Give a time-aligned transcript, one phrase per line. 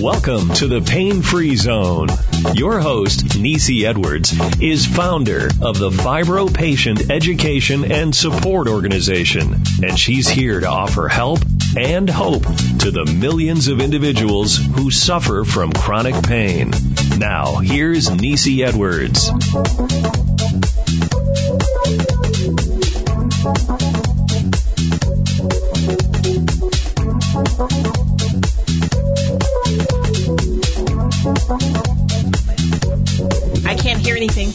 [0.00, 2.08] Welcome to the Pain Free Zone.
[2.54, 9.98] Your host, Necie Edwards, is founder of the Fibro Patient Education and Support Organization, and
[9.98, 11.40] she's here to offer help
[11.76, 16.72] and hope to the millions of individuals who suffer from chronic pain.
[17.18, 19.30] Now, here's Necie Edwards.
[33.66, 34.52] I can't hear anything.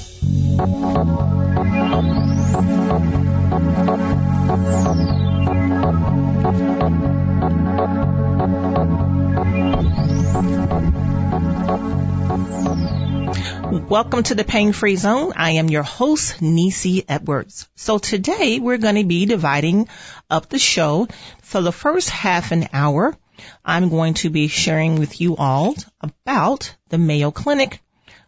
[13.89, 15.33] Welcome to the Pain Free Zone.
[15.35, 17.69] I am your host, Necie Edwards.
[17.75, 19.87] So today we're going to be dividing
[20.31, 21.07] up the show.
[21.43, 23.15] For the first half an hour,
[23.63, 27.81] I'm going to be sharing with you all about the Mayo Clinic,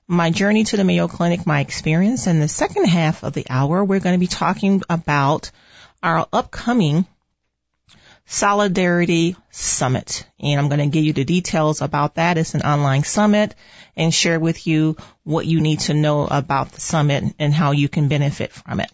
[0.07, 2.27] my journey to the Mayo Clinic, my experience.
[2.27, 5.51] And the second half of the hour, we're going to be talking about
[6.01, 7.05] our upcoming
[8.25, 10.25] Solidarity Summit.
[10.39, 12.37] And I'm going to give you the details about that.
[12.37, 13.55] It's an online summit
[13.95, 17.89] and share with you what you need to know about the summit and how you
[17.89, 18.91] can benefit from it.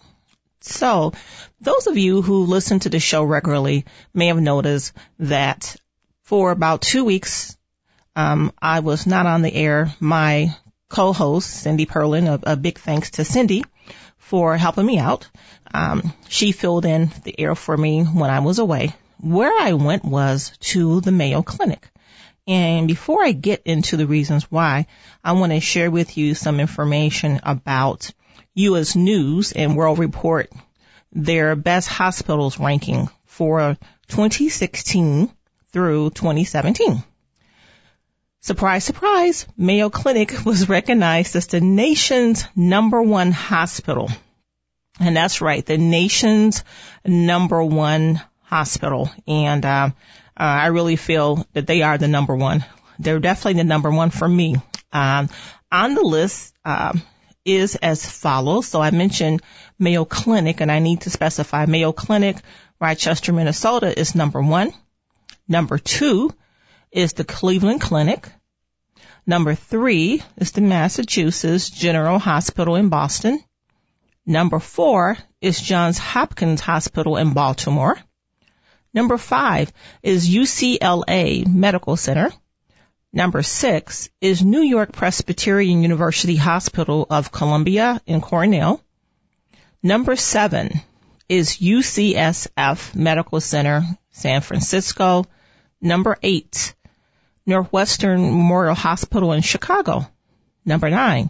[0.61, 1.13] So
[1.61, 5.75] those of you who listen to the show regularly may have noticed that
[6.25, 7.55] for about two weeks,
[8.15, 9.93] um, I was not on the air.
[9.99, 10.55] My
[10.89, 13.63] co-host, Cindy Perlin, a, a big thanks to Cindy
[14.17, 15.29] for helping me out.
[15.71, 18.93] Um, she filled in the air for me when I was away.
[19.19, 21.89] Where I went was to the Mayo Clinic.
[22.47, 24.87] And before I get into the reasons why,
[25.23, 28.11] I want to share with you some information about
[28.55, 28.95] U.S.
[28.95, 30.51] News and World Report,
[31.11, 35.31] their best hospitals ranking for 2016
[35.75, 37.03] through 2017.
[38.39, 44.09] Surprise, surprise, Mayo Clinic was recognized as the nation's number one hospital.
[45.01, 46.63] And that's right, the nation's
[47.05, 49.09] number one hospital.
[49.27, 49.91] And uh, uh,
[50.37, 52.63] I really feel that they are the number one.
[52.97, 54.55] They're definitely the number one for me.
[54.93, 55.27] Um,
[55.69, 56.97] on the list uh,
[57.43, 58.69] is as follows.
[58.69, 59.41] So I mentioned
[59.77, 62.37] Mayo Clinic, and I need to specify Mayo Clinic,
[62.79, 64.71] Rochester, Minnesota, is number one.
[65.47, 66.31] Number two
[66.91, 68.27] is the Cleveland Clinic.
[69.27, 73.43] Number three is the Massachusetts General Hospital in Boston.
[74.25, 77.97] Number four is Johns Hopkins Hospital in Baltimore.
[78.93, 82.31] Number five is UCLA Medical Center.
[83.11, 88.81] Number six is New York Presbyterian University Hospital of Columbia in Cornell.
[89.83, 90.81] Number seven
[91.29, 93.83] is UCSF Medical Center,
[94.15, 95.25] San Francisco.
[95.81, 96.73] Number eight,
[97.45, 100.07] Northwestern Memorial Hospital in Chicago.
[100.63, 101.29] Number nine,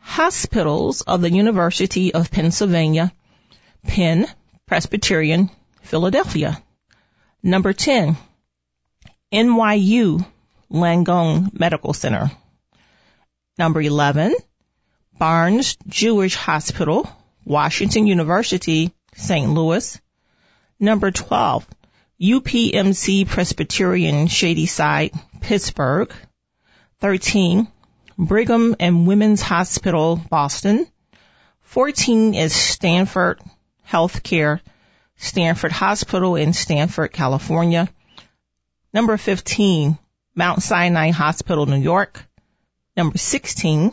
[0.00, 3.12] Hospitals of the University of Pennsylvania,
[3.84, 4.26] Penn
[4.66, 5.50] Presbyterian,
[5.82, 6.60] Philadelphia.
[7.44, 8.16] Number 10,
[9.32, 10.26] NYU
[10.70, 12.30] Langone Medical Center.
[13.56, 14.34] Number 11,
[15.16, 17.08] Barnes Jewish Hospital,
[17.44, 19.48] Washington University, St.
[19.48, 20.00] Louis.
[20.80, 21.66] Number 12,
[22.20, 26.12] UPMC Presbyterian Shadyside, Pittsburgh.
[27.00, 27.66] 13,
[28.18, 30.86] Brigham and Women's Hospital, Boston.
[31.62, 33.40] 14 is Stanford
[33.88, 34.60] Healthcare,
[35.16, 37.88] Stanford Hospital in Stanford, California.
[38.92, 39.96] Number 15,
[40.34, 42.22] Mount Sinai Hospital, New York.
[42.98, 43.92] Number 16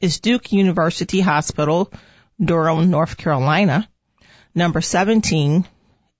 [0.00, 1.92] is Duke University Hospital,
[2.44, 3.88] Durham, North Carolina.
[4.56, 5.68] Number 17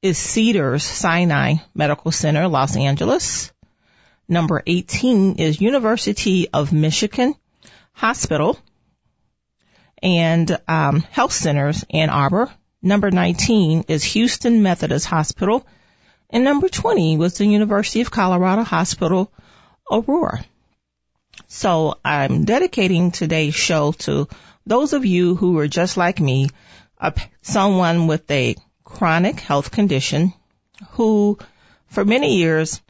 [0.05, 3.51] is Cedars Sinai Medical Center, Los Angeles.
[4.29, 7.35] Number 18 is University of Michigan
[7.95, 8.59] Hospital
[10.03, 12.53] and um, Health Centers, Ann Arbor.
[12.83, 15.67] Number 19 is Houston Methodist Hospital.
[16.29, 19.33] And number 20 was the University of Colorado Hospital,
[19.91, 20.45] Aurora.
[21.47, 24.29] So I'm dedicating today's show to
[24.67, 26.51] those of you who are just like me,
[27.41, 28.57] someone with a
[28.95, 30.33] chronic health condition
[30.91, 31.37] who
[31.89, 32.81] for many years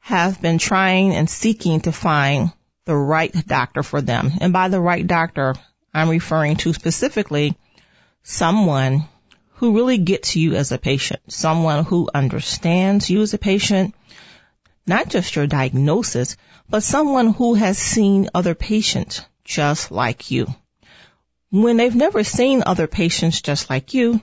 [0.00, 2.52] have been trying and seeking to find
[2.84, 4.30] the right doctor for them.
[4.40, 5.54] And by the right doctor,
[5.94, 7.56] I'm referring to specifically
[8.22, 9.08] someone
[9.54, 13.94] who really gets you as a patient, someone who understands you as a patient,
[14.86, 16.36] not just your diagnosis,
[16.68, 20.46] but someone who has seen other patients just like you.
[21.50, 24.20] When they've never seen other patients just like you,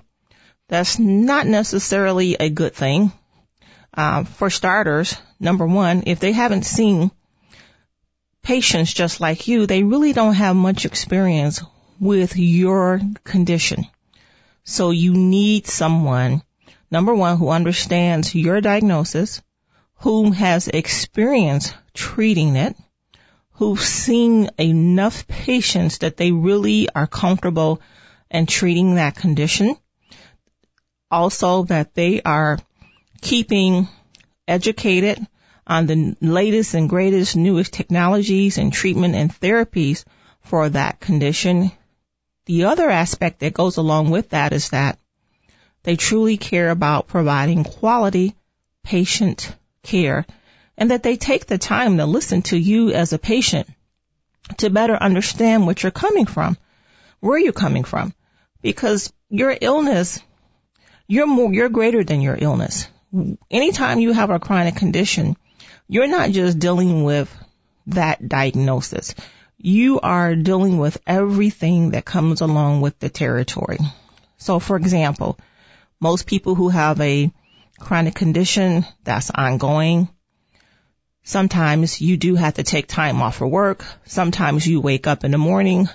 [0.68, 3.12] that's not necessarily a good thing.
[3.94, 7.12] Uh, for starters, number one, if they haven't seen
[8.42, 11.62] patients just like you, they really don't have much experience
[12.00, 13.86] with your condition.
[14.64, 16.44] So you need someone,
[16.92, 19.42] number one, who understands your diagnosis,
[20.00, 22.76] who has experience treating it,
[23.52, 27.82] who've seen enough patients that they really are comfortable
[28.30, 29.78] in treating that condition.
[31.12, 32.60] Also that they are
[33.22, 33.88] keeping
[34.48, 35.26] educated
[35.68, 40.04] on the latest and greatest newest technologies and treatment and therapies
[40.42, 41.72] for that condition.
[42.46, 45.00] The other aspect that goes along with that is that
[45.84, 48.36] they truly care about providing quality
[48.84, 50.26] patient care
[50.78, 53.68] and that they take the time to listen to you as a patient
[54.58, 56.58] to better understand what you're coming from,
[57.20, 58.14] where you're coming from,
[58.62, 60.20] because your illness,
[61.08, 62.88] you're more, you're greater than your illness.
[63.50, 65.38] Anytime you have a chronic condition,
[65.88, 67.34] you're not just dealing with
[67.88, 69.16] that diagnosis.
[69.58, 73.78] You are dealing with everything that comes along with the territory.
[74.38, 75.38] So for example,
[76.00, 77.32] most people who have a
[77.80, 80.10] chronic condition that's ongoing,
[81.24, 83.86] sometimes you do have to take time off for work.
[84.06, 85.88] Sometimes you wake up in the morning,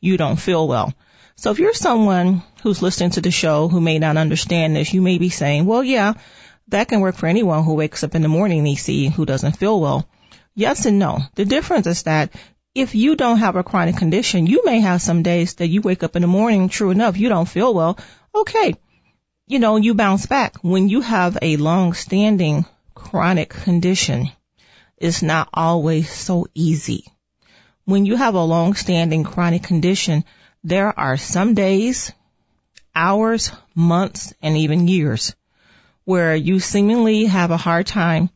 [0.00, 0.92] you don't feel well.
[1.38, 5.02] So if you're someone who's listening to the show who may not understand this, you
[5.02, 6.14] may be saying, well, yeah,
[6.68, 9.56] that can work for anyone who wakes up in the morning, and EC, who doesn't
[9.56, 10.08] feel well.
[10.54, 11.18] Yes and no.
[11.34, 12.32] The difference is that
[12.74, 16.02] if you don't have a chronic condition, you may have some days that you wake
[16.02, 17.98] up in the morning, true enough, you don't feel well.
[18.34, 18.74] Okay.
[19.46, 20.56] You know, you bounce back.
[20.62, 24.30] When you have a long-standing chronic condition,
[24.96, 27.04] it's not always so easy.
[27.84, 30.24] When you have a long-standing chronic condition,
[30.66, 32.10] there are some days,
[32.92, 35.32] hours, months, and even years
[36.04, 38.30] where you seemingly have a hard time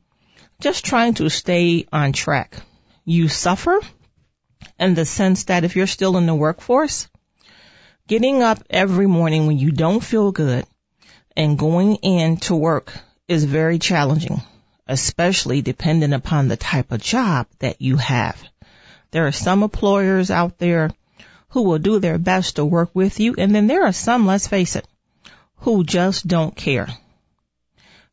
[0.60, 2.54] just trying to stay on track.
[3.04, 3.80] You suffer
[4.78, 7.08] in the sense that if you're still in the workforce,
[8.06, 10.64] getting up every morning when you don't feel good
[11.36, 12.92] and going in to work
[13.26, 14.40] is very challenging,
[14.86, 18.40] especially depending upon the type of job that you have.
[19.10, 20.92] There are some employers out there
[21.50, 24.48] who will do their best to work with you, and then there are some, let's
[24.48, 24.86] face it,
[25.56, 26.88] who just don't care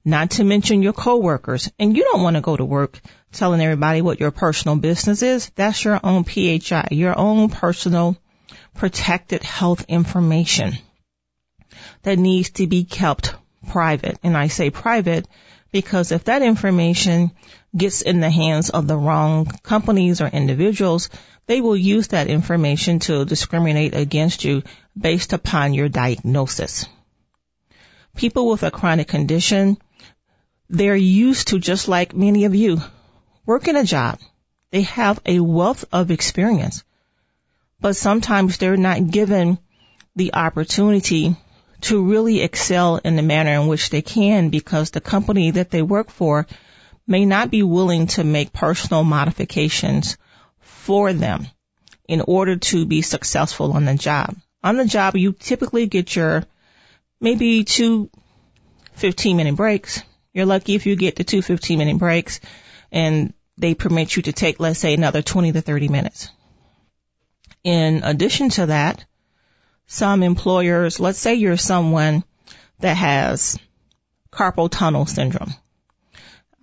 [0.07, 1.69] not to mention your coworkers.
[1.77, 2.97] And you don't want to go to work
[3.33, 5.49] telling everybody what your personal business is.
[5.55, 8.17] That's your own PHI, your own personal
[8.73, 10.77] protected health information
[12.03, 13.35] that needs to be kept
[13.67, 14.17] private.
[14.23, 15.27] And I say private
[15.73, 17.31] because if that information
[17.75, 21.09] gets in the hands of the wrong companies or individuals,
[21.47, 24.63] they will use that information to discriminate against you
[24.97, 26.85] based upon your diagnosis.
[28.15, 29.77] People with a chronic condition
[30.69, 32.81] they're used to, just like many of you,
[33.45, 34.19] working a job.
[34.71, 36.83] They have a wealth of experience,
[37.79, 39.59] but sometimes they're not given
[40.17, 41.37] the opportunity
[41.81, 45.81] to really excel in the manner in which they can because the company that they
[45.81, 46.47] work for
[47.05, 50.17] may not be willing to make personal modifications
[50.87, 51.47] for them
[52.07, 54.35] in order to be successful on the job.
[54.63, 56.43] On the job, you typically get your
[57.21, 58.09] maybe two
[58.93, 60.03] 15 minute breaks
[60.37, 62.39] you're lucky if you get the two 15 minute breaks
[62.91, 66.29] and they permit you to take, let's say, another 20 to 30 minutes.
[67.63, 69.03] In addition to that,
[69.87, 72.23] some employers, let's say you're someone
[72.81, 73.57] that has
[74.31, 75.55] carpal tunnel syndrome.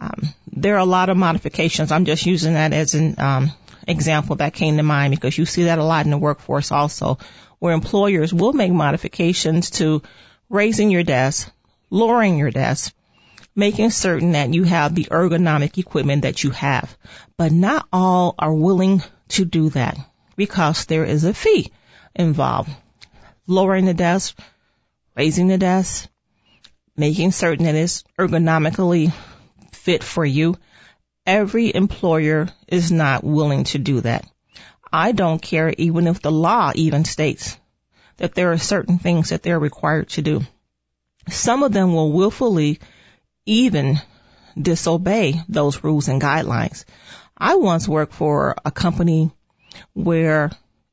[0.00, 0.22] Um,
[0.52, 1.90] there are a lot of modifications.
[1.90, 3.50] I'm just using that as an um,
[3.86, 7.18] example that came to mind because you see that a lot in the workforce also,
[7.58, 10.02] where employers will make modifications to
[10.48, 11.50] raising your desk,
[11.90, 12.94] lowering your desk,
[13.54, 16.96] making certain that you have the ergonomic equipment that you have.
[17.36, 19.96] But not all are willing to do that
[20.36, 21.70] because there is a fee
[22.14, 22.70] involved.
[23.46, 24.38] Lowering the desk,
[25.16, 26.08] raising the desk,
[26.96, 29.12] making certain that it's ergonomically
[29.72, 30.56] fit for you.
[31.26, 34.26] Every employer is not willing to do that.
[34.92, 37.56] I don't care even if the law even states
[38.18, 40.42] that there are certain things that they're required to do.
[41.28, 42.78] Some of them will willfully
[43.46, 44.00] even
[44.60, 46.84] disobey those rules and guidelines.
[47.36, 49.32] I once worked for a company
[49.94, 50.50] where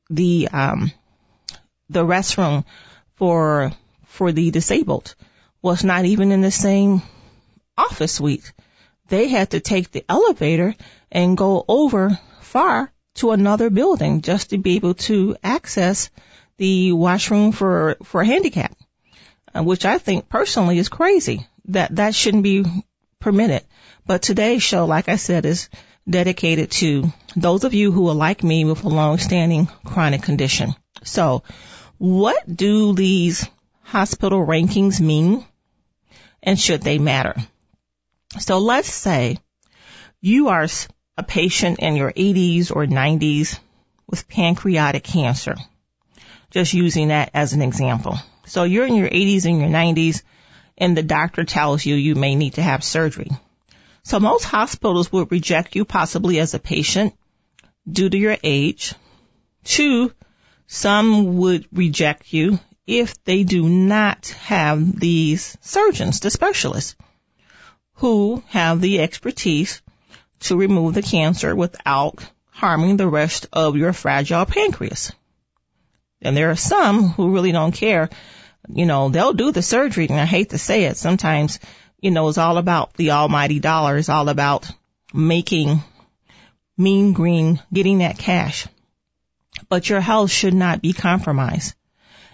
[0.10, 0.92] the um,
[1.90, 2.66] the restroom
[3.16, 3.72] for
[4.06, 5.14] for the disabled
[5.62, 7.02] was not even in the same
[7.78, 8.52] office suite.
[9.12, 10.74] They had to take the elevator
[11.12, 16.10] and go over far to another building just to be able to access
[16.56, 18.74] the washroom for for handicap,
[19.53, 22.63] uh, which I think personally is crazy that that shouldn't be
[23.20, 23.65] permitted.
[24.06, 25.68] But today's show, like I said, is
[26.10, 30.74] dedicated to those of you who are like me with a long-standing chronic condition.
[31.03, 31.44] So
[31.98, 33.46] what do these
[33.84, 35.46] hospital rankings mean
[36.41, 37.36] and should they matter?
[38.40, 39.38] So let's say
[40.22, 40.68] you are
[41.18, 43.60] a patient in your 80s or 90s
[44.08, 45.56] with pancreatic cancer.
[46.50, 48.18] Just using that as an example.
[48.46, 50.24] So you're in your 80s and your 90s
[50.78, 53.30] and the doctor tells you you may need to have surgery.
[54.04, 57.14] So most hospitals would reject you possibly as a patient
[57.90, 58.94] due to your age.
[59.64, 60.12] Two,
[60.68, 66.96] some would reject you if they do not have these surgeons, the specialists,
[68.01, 69.79] who have the expertise
[70.39, 75.12] to remove the cancer without harming the rest of your fragile pancreas.
[76.20, 78.10] And there are some who really don't care.
[78.67, 81.60] You know, they'll do the surgery, and I hate to say it, sometimes,
[82.00, 83.98] you know, it's all about the almighty dollar.
[83.98, 84.67] It's all about
[85.13, 85.84] making
[86.75, 88.67] mean green, getting that cash.
[89.70, 91.75] But your health should not be compromised.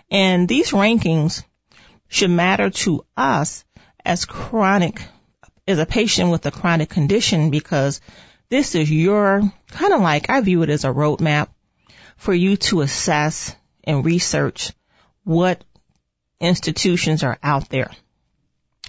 [0.10, 1.44] And these rankings
[2.08, 3.66] should matter to us
[4.06, 5.02] as chronic,
[5.68, 8.02] as a patient with a chronic condition because
[8.50, 11.50] this is your kind of like, I view it as a roadmap
[12.16, 14.72] for you to assess and research
[15.24, 15.64] what
[16.40, 17.92] institutions are out there.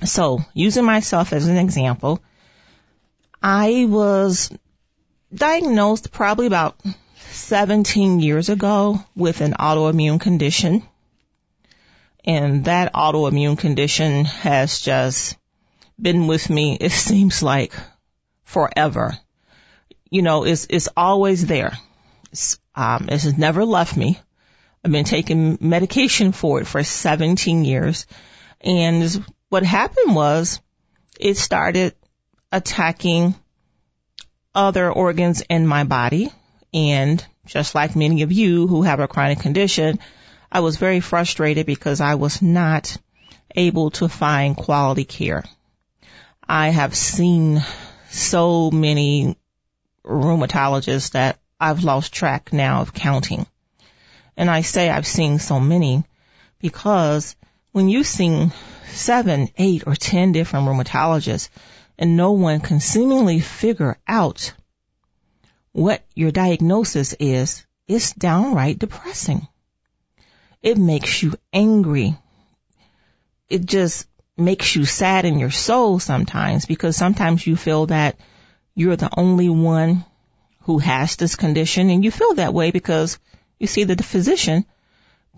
[0.04, 2.22] So using myself as an example,
[3.42, 4.50] I was
[5.34, 6.80] diagnosed probably about
[7.30, 10.82] 17 years ago with an autoimmune condition.
[12.24, 15.36] And that autoimmune condition has just
[16.00, 17.72] been with me, it seems like
[18.44, 19.18] forever.
[20.10, 21.76] You know, it's, it's always there.
[22.32, 24.18] It's, um, it has never left me.
[24.84, 28.06] I've been taking medication for it for 17 years.
[28.60, 30.60] And what happened was
[31.18, 31.94] it started
[32.52, 33.34] attacking
[34.54, 36.30] other organs in my body.
[36.72, 39.98] And just like many of you who have a chronic condition,
[40.50, 42.96] I was very frustrated because I was not
[43.54, 45.44] able to find quality care.
[46.48, 47.62] I have seen
[48.08, 49.36] so many
[50.04, 53.46] rheumatologists that I've lost track now of counting.
[54.36, 56.04] And I say I've seen so many
[56.58, 57.36] because
[57.72, 58.50] when you see
[58.86, 61.50] seven, eight, or ten different rheumatologists
[61.98, 64.54] and no one can seemingly figure out
[65.72, 69.46] what your diagnosis is, it's downright depressing.
[70.62, 72.16] It makes you angry.
[73.48, 74.06] It just
[74.38, 78.16] makes you sad in your soul sometimes because sometimes you feel that
[78.74, 80.04] you're the only one
[80.62, 83.18] who has this condition and you feel that way because
[83.58, 84.64] you see that the physician,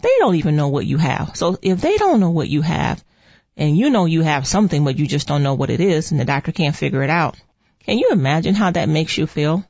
[0.03, 1.37] they don't even know what you have.
[1.37, 3.03] So if they don't know what you have
[3.57, 6.21] and you know you have something but you just don't know what it is and
[6.21, 7.37] the doctor can't figure it out,
[7.85, 9.65] can you imagine how that makes you feel?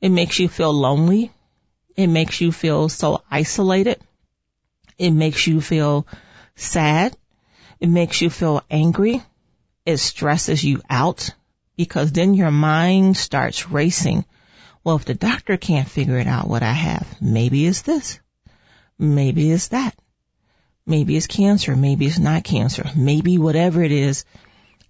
[0.00, 1.32] It makes you feel lonely.
[1.96, 4.00] It makes you feel so isolated.
[4.98, 6.06] It makes you feel
[6.54, 7.16] sad.
[7.80, 9.22] It makes you feel angry.
[9.86, 11.30] It stresses you out
[11.76, 14.24] because then your mind starts racing.
[14.82, 18.20] Well, if the doctor can't figure it out what I have, maybe it's this.
[18.98, 19.94] Maybe it's that.
[20.86, 21.76] Maybe it's cancer.
[21.76, 22.84] Maybe it's not cancer.
[22.96, 24.24] Maybe whatever it is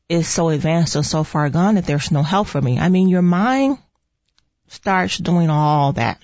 [0.09, 2.79] is so advanced or so far gone that there's no help for me.
[2.79, 3.79] I mean, your mind
[4.69, 6.19] starts doing all that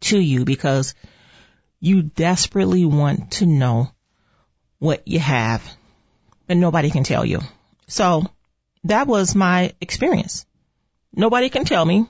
[0.00, 0.94] to you because
[1.80, 3.90] you desperately want to know
[4.80, 5.62] what you have,
[6.48, 7.40] but nobody can tell you.
[7.86, 8.24] So
[8.84, 10.44] that was my experience.
[11.14, 12.06] Nobody can tell me.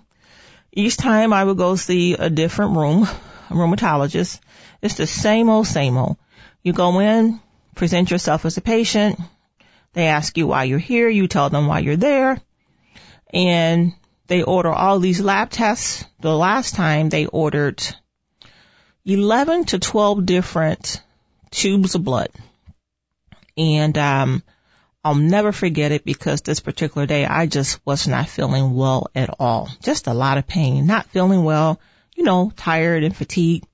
[0.72, 4.40] Each time I would go see a different room, a rheumatologist,
[4.80, 6.16] it's the same old, same old.
[6.62, 7.40] You go in,
[7.74, 9.18] present yourself as a patient.
[9.92, 11.08] They ask you why you're here.
[11.08, 12.40] You tell them why you're there.
[13.32, 13.94] And
[14.28, 16.04] they order all these lab tests.
[16.20, 17.82] The last time they ordered
[19.04, 21.02] 11 to 12 different
[21.50, 22.28] tubes of blood.
[23.60, 24.42] And, um,
[25.04, 29.30] I'll never forget it because this particular day I just was not feeling well at
[29.38, 29.70] all.
[29.82, 31.80] Just a lot of pain, not feeling well,
[32.14, 33.66] you know, tired and fatigued.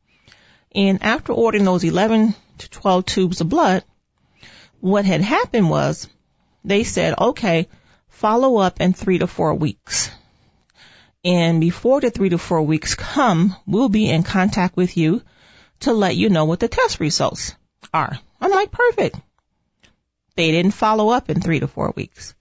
[0.73, 3.83] And after ordering those 11 to 12 tubes of blood,
[4.81, 6.09] what had happened was
[6.64, 7.69] they said, okay,
[8.09, 10.11] follow up in three to four weeks.
[11.25, 15.23] And before the three to four weeks come, we'll be in contact with you
[15.81, 17.55] to let you know what the test results
[17.93, 18.16] are.
[18.40, 19.16] I'm like, perfect.
[20.37, 22.35] They didn't follow up in three to four weeks.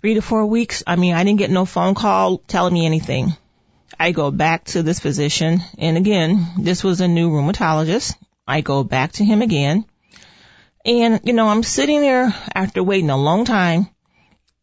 [0.00, 3.34] Three to four weeks, I mean, I didn't get no phone call telling me anything.
[3.98, 8.16] I go back to this physician, and again, this was a new rheumatologist.
[8.46, 9.86] I go back to him again.
[10.84, 13.88] And, you know, I'm sitting there after waiting a long time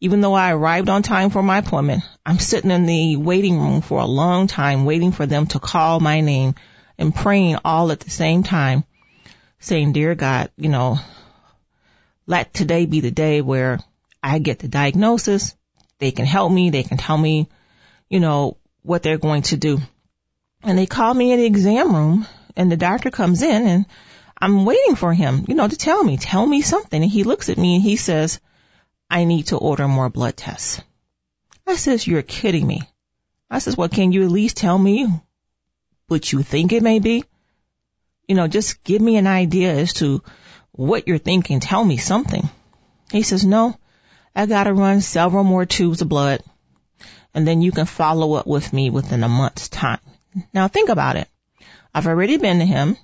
[0.00, 3.80] Even though I arrived on time for my appointment, I'm sitting in the waiting room
[3.82, 6.56] for a long time waiting for them to call my name
[6.98, 8.84] and praying all at the same time,
[9.60, 10.98] saying, dear God, you know,
[12.26, 13.80] let today be the day where
[14.22, 15.54] I get the diagnosis.
[15.98, 16.70] They can help me.
[16.70, 17.48] They can tell me,
[18.08, 19.78] you know, what they're going to do.
[20.62, 22.26] And they call me in the exam room
[22.56, 23.86] and the doctor comes in and
[24.38, 27.02] I'm waiting for him, you know, to tell me, tell me something.
[27.02, 28.40] And he looks at me and he says,
[29.08, 30.80] I need to order more blood tests.
[31.66, 32.82] I says, you're kidding me.
[33.50, 35.08] I says, well, can you at least tell me
[36.08, 37.24] what you think it may be?
[38.26, 40.22] You know, just give me an idea as to
[40.72, 41.60] what you're thinking.
[41.60, 42.48] Tell me something.
[43.10, 43.78] He says, no,
[44.34, 46.42] I gotta run several more tubes of blood
[47.34, 50.00] and then you can follow up with me within a month's time.
[50.52, 51.28] Now think about it.
[51.94, 52.96] I've already been to him,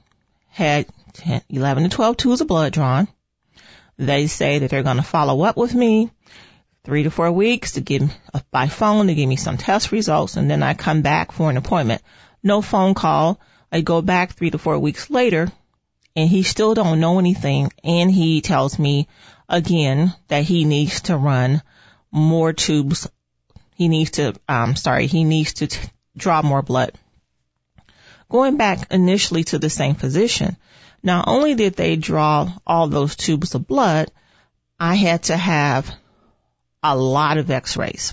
[0.49, 3.09] had 10, 11 to 12 tubes of blood drawn.
[3.99, 6.11] They say that they're going to follow up with me
[6.85, 10.37] three to four weeks to give uh, by phone to give me some test results
[10.37, 12.03] and then I come back for an appointment.
[12.43, 13.41] No phone call.
[13.71, 15.53] I go back three to four weeks later
[16.19, 19.07] and he still don't know anything and he tells me
[19.49, 21.63] again that he needs to run
[22.11, 23.09] more tubes.
[23.77, 26.91] He needs to, um, sorry, he needs to t- draw more blood.
[28.29, 30.57] Going back initially to the same physician,
[31.05, 34.11] not only did they draw all those tubes of blood,
[34.81, 35.89] I had to have
[36.83, 38.13] a lot of x-rays.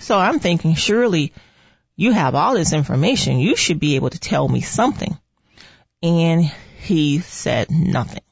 [0.00, 1.32] So I'm thinking surely
[1.96, 3.38] you have all this information.
[3.38, 5.16] You should be able to tell me something.
[6.02, 6.44] And
[6.80, 8.22] he said nothing.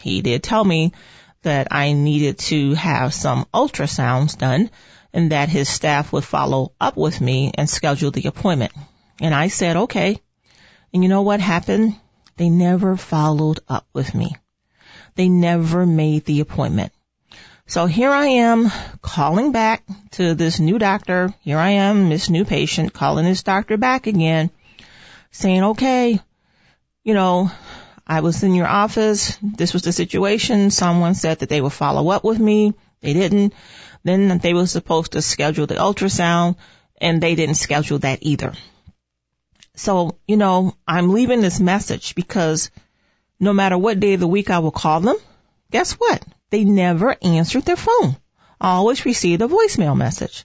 [0.00, 0.92] He did tell me
[1.42, 4.70] that I needed to have some ultrasounds done
[5.12, 8.72] and that his staff would follow up with me and schedule the appointment.
[9.20, 10.20] And I said, okay.
[10.92, 11.96] And you know what happened?
[12.36, 14.34] They never followed up with me.
[15.14, 16.92] They never made the appointment.
[17.66, 21.32] So here I am calling back to this new doctor.
[21.40, 24.50] Here I am, this new patient calling this doctor back again
[25.30, 26.20] saying, okay,
[27.04, 27.50] you know,
[28.06, 29.36] I was in your office.
[29.42, 30.70] This was the situation.
[30.70, 32.74] Someone said that they would follow up with me.
[33.00, 33.54] They didn't.
[34.04, 36.56] Then they were supposed to schedule the ultrasound
[37.00, 38.52] and they didn't schedule that either.
[39.74, 42.70] So, you know, I'm leaving this message because
[43.40, 45.16] no matter what day of the week I will call them,
[45.70, 46.24] guess what?
[46.50, 48.16] They never answered their phone.
[48.60, 50.44] I always received a voicemail message.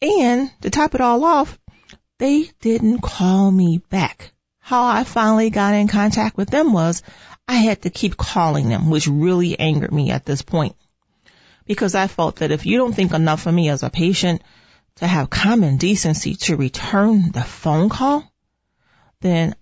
[0.00, 1.58] And to top it all off,
[2.18, 4.32] they didn't call me back.
[4.60, 7.02] How I finally got in contact with them was
[7.48, 10.76] I had to keep calling them, which really angered me at this point.
[11.66, 14.42] Because I felt that if you don't think enough of me as a patient,
[14.96, 18.30] to have common decency to return the phone call,
[19.20, 19.54] then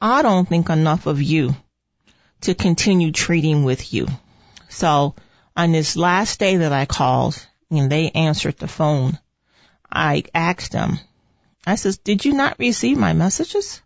[0.00, 1.54] I don't think enough of you
[2.42, 4.06] to continue treating with you.
[4.68, 5.14] So
[5.56, 9.18] on this last day that I called and they answered the phone,
[9.90, 10.98] I asked them,
[11.66, 13.82] I says, did you not receive my messages?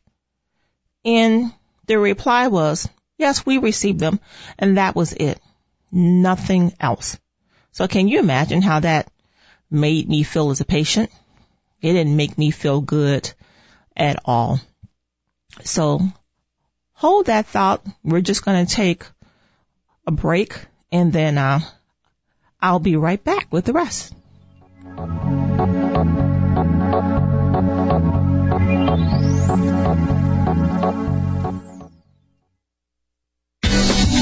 [1.04, 1.52] And
[1.86, 4.20] the reply was, yes, we received them.
[4.58, 5.40] And that was it.
[5.90, 7.18] Nothing else.
[7.72, 9.10] So can you imagine how that
[9.70, 11.10] made me feel as a patient.
[11.80, 13.32] It didn't make me feel good
[13.96, 14.60] at all.
[15.64, 16.00] So
[16.92, 17.84] hold that thought.
[18.02, 19.04] We're just going to take
[20.06, 20.58] a break
[20.90, 21.60] and then uh,
[22.60, 24.14] I'll be right back with the rest.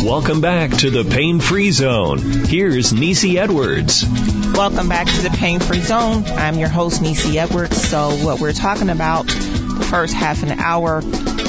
[0.05, 2.19] Welcome back to the Pain Free Zone.
[2.19, 4.05] Here's Necie Edwards.
[4.55, 6.25] Welcome back to the Pain Free Zone.
[6.25, 7.77] I'm your host, Necie Edwards.
[7.89, 11.03] So what we're talking about the first half an hour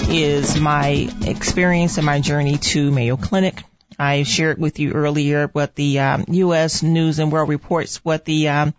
[0.10, 3.64] is my experience and my journey to Mayo Clinic.
[3.98, 6.82] I shared with you earlier what the um, U.S.
[6.82, 8.74] News and World Reports what the um,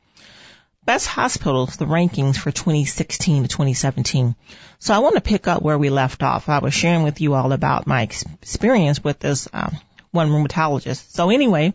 [0.90, 4.35] best hospitals, the rankings for 2016 to 2017.
[4.81, 6.48] So I want to pick up where we left off.
[6.48, 9.79] I was sharing with you all about my experience with this um,
[10.11, 11.12] one rheumatologist.
[11.12, 11.74] So anyway,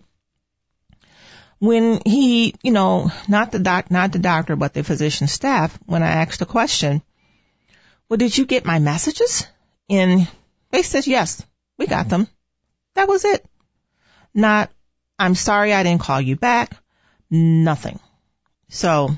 [1.60, 6.04] when he, you know, not the doc, not the doctor, but the physician staff, when
[6.04, 7.01] I asked the question,
[8.10, 9.47] well, did you get my messages?
[9.89, 10.28] And
[10.71, 11.41] they said, yes,
[11.78, 12.28] we got them.
[12.95, 13.45] That was it.
[14.34, 14.71] Not,
[15.17, 16.75] I'm sorry I didn't call you back.
[17.32, 18.01] Nothing.
[18.75, 19.17] So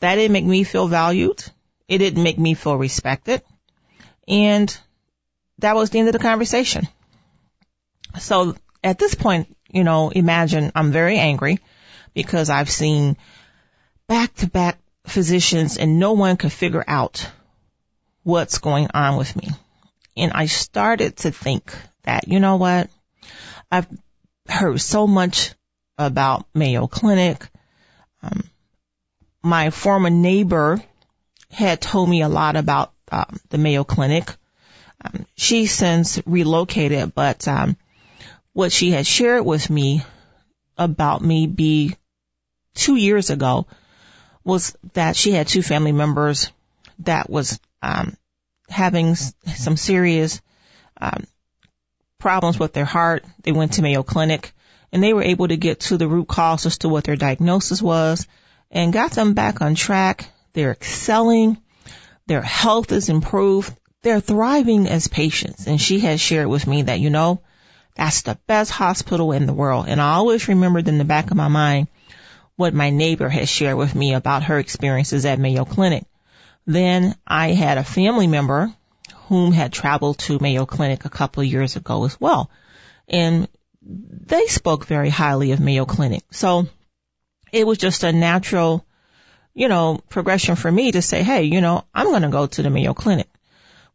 [0.00, 1.44] that didn't make me feel valued.
[1.86, 3.42] It didn't make me feel respected.
[4.26, 4.76] And
[5.58, 6.88] that was the end of the conversation.
[8.18, 11.60] So at this point, you know, imagine I'm very angry
[12.12, 13.16] because I've seen
[14.08, 17.30] back to back physicians and no one could figure out
[18.24, 19.48] what's going on with me.
[20.16, 22.90] And I started to think that, you know what?
[23.70, 23.86] I've
[24.48, 25.54] heard so much
[25.98, 27.46] about Mayo Clinic
[28.22, 28.50] Um,
[29.46, 30.82] my former neighbor
[31.52, 34.28] had told me a lot about um, the Mayo Clinic.
[35.04, 37.76] Um, she since relocated, but um,
[38.54, 40.02] what she had shared with me
[40.76, 41.94] about me be
[42.74, 43.68] two years ago
[44.42, 46.50] was that she had two family members
[47.00, 48.16] that was um,
[48.68, 50.42] having some serious
[51.00, 51.24] um,
[52.18, 53.24] problems with their heart.
[53.44, 54.52] They went to Mayo Clinic
[54.90, 57.80] and they were able to get to the root cause as to what their diagnosis
[57.80, 58.26] was
[58.70, 60.28] and got them back on track.
[60.52, 61.58] They're excelling.
[62.26, 63.74] Their health is improved.
[64.02, 65.66] They're thriving as patients.
[65.66, 67.40] And she has shared with me that, you know,
[67.94, 69.86] that's the best hospital in the world.
[69.88, 71.88] And I always remembered in the back of my mind
[72.56, 76.04] what my neighbor had shared with me about her experiences at Mayo Clinic.
[76.66, 78.72] Then I had a family member
[79.28, 82.50] whom had traveled to Mayo Clinic a couple of years ago as well.
[83.08, 83.48] And
[83.82, 86.22] they spoke very highly of Mayo Clinic.
[86.30, 86.66] So
[87.58, 88.84] it was just a natural,
[89.54, 92.62] you know, progression for me to say, hey, you know, I'm going to go to
[92.62, 93.28] the Mayo Clinic.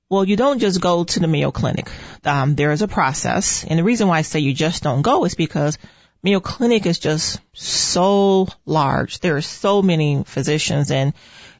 [0.10, 1.90] Well, you don't just go to the Mayo Clinic.
[2.26, 3.64] Um, there is a process.
[3.64, 5.78] And the reason why I say you just don't go is because
[6.24, 9.20] Mayo Clinic is just so large.
[9.20, 11.14] There are so many physicians and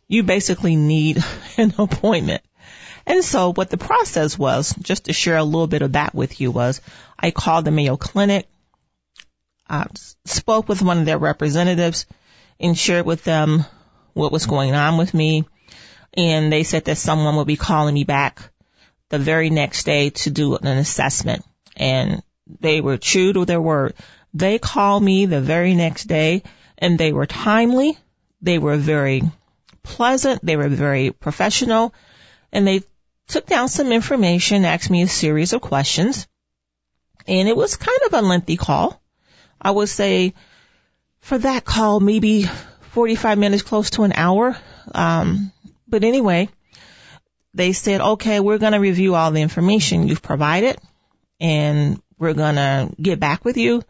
[0.08, 1.24] you basically need
[1.58, 2.42] an appointment.
[3.06, 6.42] And so what the process was, just to share a little bit of that with
[6.42, 6.82] you was
[7.18, 8.48] I called the Mayo Clinic,
[9.72, 9.88] I
[10.26, 12.06] spoke with one of their representatives
[12.60, 13.66] and shared with them
[14.14, 15.46] what was going on with me.
[16.14, 18.42] And they said that someone would be calling me back
[19.08, 21.46] the very next day to do an assessment.
[21.78, 22.22] And
[22.60, 23.94] they were true to their word.
[24.34, 26.44] They called me the very next day
[26.78, 27.98] and they were timely.
[28.42, 29.24] They were very
[29.84, 30.46] pleasant.
[30.46, 31.94] They were very professional
[32.52, 32.84] and they
[33.30, 36.28] took down some information, asked me a series of questions.
[37.26, 39.01] And it was kind of a lengthy call.
[39.62, 40.34] I would say
[41.20, 42.44] for that call, maybe
[42.92, 44.58] 45 minutes, close to an hour.
[44.94, 45.52] Um,
[45.88, 46.50] but anyway,
[47.54, 50.78] they said, okay, we're going to review all the information you've provided
[51.40, 53.84] and we're going to get back with you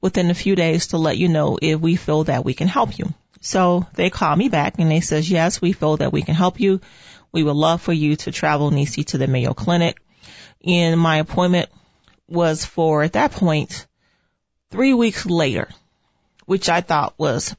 [0.00, 2.98] within a few days to let you know if we feel that we can help
[2.98, 3.12] you.
[3.40, 6.60] So they called me back and they says, yes, we feel that we can help
[6.60, 6.80] you.
[7.32, 9.98] We would love for you to travel Necie to the Mayo Clinic.
[10.64, 11.70] And my appointment
[12.28, 13.86] was for, at that point,
[14.76, 15.70] three weeks later,
[16.44, 17.56] which I thought was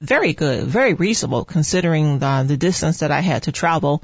[0.00, 4.02] very good, very reasonable considering the, the distance that I had to travel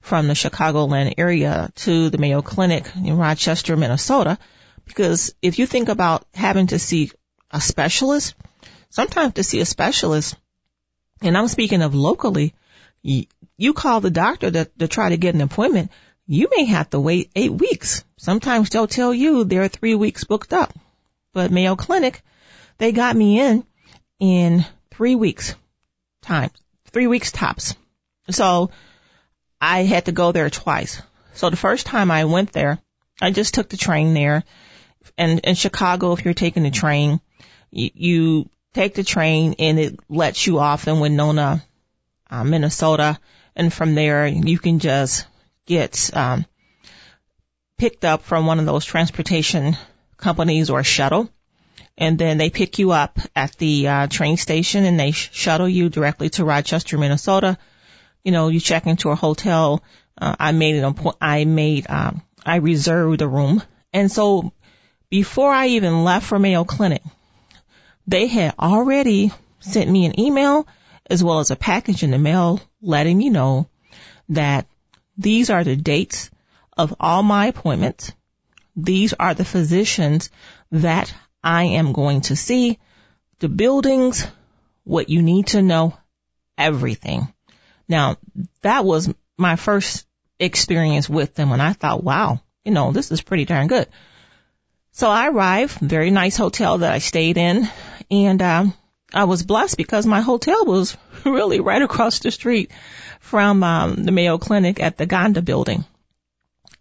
[0.00, 4.38] from the Chicagoland area to the Mayo Clinic in Rochester, Minnesota.
[4.86, 7.10] Because if you think about having to see
[7.50, 8.34] a specialist,
[8.88, 10.34] sometimes to see a specialist,
[11.20, 12.54] and I'm speaking of locally,
[13.02, 15.90] you, call the doctor to, to try to get an appointment,
[16.26, 18.02] you may have to wait eight weeks.
[18.16, 20.72] Sometimes they'll tell you they're three weeks booked up.
[21.36, 22.22] But Mayo Clinic,
[22.78, 23.62] they got me in
[24.18, 25.54] in three weeks
[26.22, 26.48] time,
[26.86, 27.76] three weeks tops.
[28.30, 28.70] So
[29.60, 31.02] I had to go there twice.
[31.34, 32.78] So the first time I went there,
[33.20, 34.44] I just took the train there.
[35.18, 37.20] And in Chicago, if you're taking the train,
[37.70, 41.62] you, you take the train and it lets you off in Winona,
[42.30, 43.18] uh, Minnesota.
[43.54, 45.26] And from there, you can just
[45.66, 46.46] get, um,
[47.76, 49.76] picked up from one of those transportation
[50.16, 51.28] companies or a shuttle.
[51.98, 55.68] And then they pick you up at the uh, train station and they sh- shuttle
[55.68, 57.56] you directly to Rochester, Minnesota.
[58.22, 59.82] You know, you check into a hotel.
[60.18, 63.62] Uh, I made an I made, um, I reserved a room.
[63.92, 64.52] And so
[65.08, 67.02] before I even left for Mayo Clinic,
[68.06, 70.66] they had already sent me an email
[71.08, 73.68] as well as a package in the mail letting me know
[74.28, 74.66] that
[75.16, 76.30] these are the dates
[76.76, 78.12] of all my appointments
[78.76, 80.30] these are the physicians
[80.70, 81.12] that
[81.42, 82.78] I am going to see,
[83.38, 84.26] the buildings,
[84.84, 85.96] what you need to know,
[86.58, 87.32] everything.
[87.88, 88.16] Now,
[88.62, 90.06] that was my first
[90.38, 93.88] experience with them and I thought, wow, you know, this is pretty darn good.
[94.92, 97.68] So I arrived, very nice hotel that I stayed in,
[98.10, 98.74] and um,
[99.12, 102.70] I was blessed because my hotel was really right across the street
[103.20, 105.84] from um, the Mayo Clinic at the Gonda building.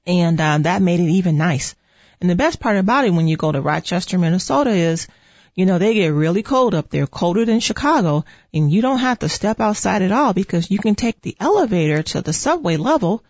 [0.08, 1.76] And uh, that made it even nice.
[2.22, 5.08] And the best part about it when you go to Rochester, Minnesota is,
[5.54, 9.20] you know, they get really cold up there, colder than Chicago, and you don't have
[9.20, 13.24] to step outside at all because you can take the elevator to the subway level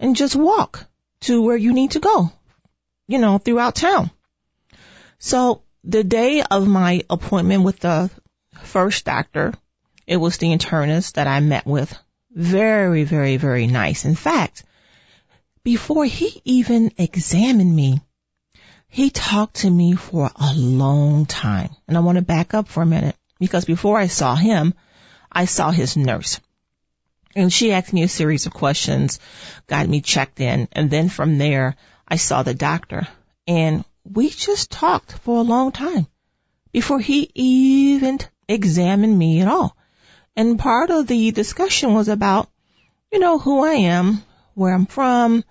[0.00, 0.86] and just walk
[1.20, 2.32] to where you need to go,
[3.06, 4.10] you know, throughout town.
[5.18, 8.10] So the day of my appointment with the
[8.62, 9.54] first doctor,
[10.06, 11.96] it was the internist that I met with.
[12.30, 14.04] Very, very, very nice.
[14.04, 14.64] In fact,
[15.64, 18.00] before he even examined me,
[18.88, 21.70] he talked to me for a long time.
[21.86, 23.16] And I want to back up for a minute.
[23.38, 24.74] because before I saw him,
[25.30, 26.40] I saw his nurse.
[27.36, 29.20] And she asked me a series of questions,
[29.66, 31.76] got me checked in, and then from there,
[32.08, 33.06] I saw the doctor.
[33.46, 36.06] And we just talked for a long time
[36.72, 39.76] before he even examined me at all.
[40.34, 42.48] And part of the discussion was about,
[43.12, 44.22] you know, who I am,
[44.54, 45.44] where I'm from,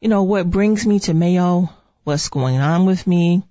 [0.00, 1.70] you know, what brings me to Mayo,
[2.04, 3.42] what's going on with me,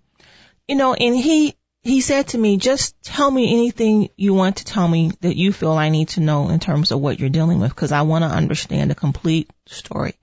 [0.68, 4.66] you know, and he, he said to me, just tell me anything you want to
[4.66, 7.60] tell me that you feel I need to know in terms of what you're dealing
[7.60, 10.16] with because I want to understand the complete story.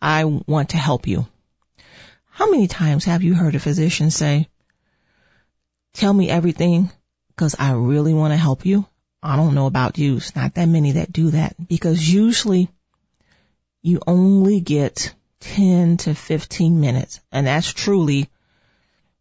[0.00, 1.26] I want to help you.
[2.30, 4.48] How many times have you heard a physician say,
[5.92, 6.90] tell me everything
[7.28, 8.86] because I really want to help you?
[9.22, 10.16] I don't know about you.
[10.16, 12.68] It's not that many that do that because usually
[13.82, 18.28] you only get 10 to 15 minutes and that's truly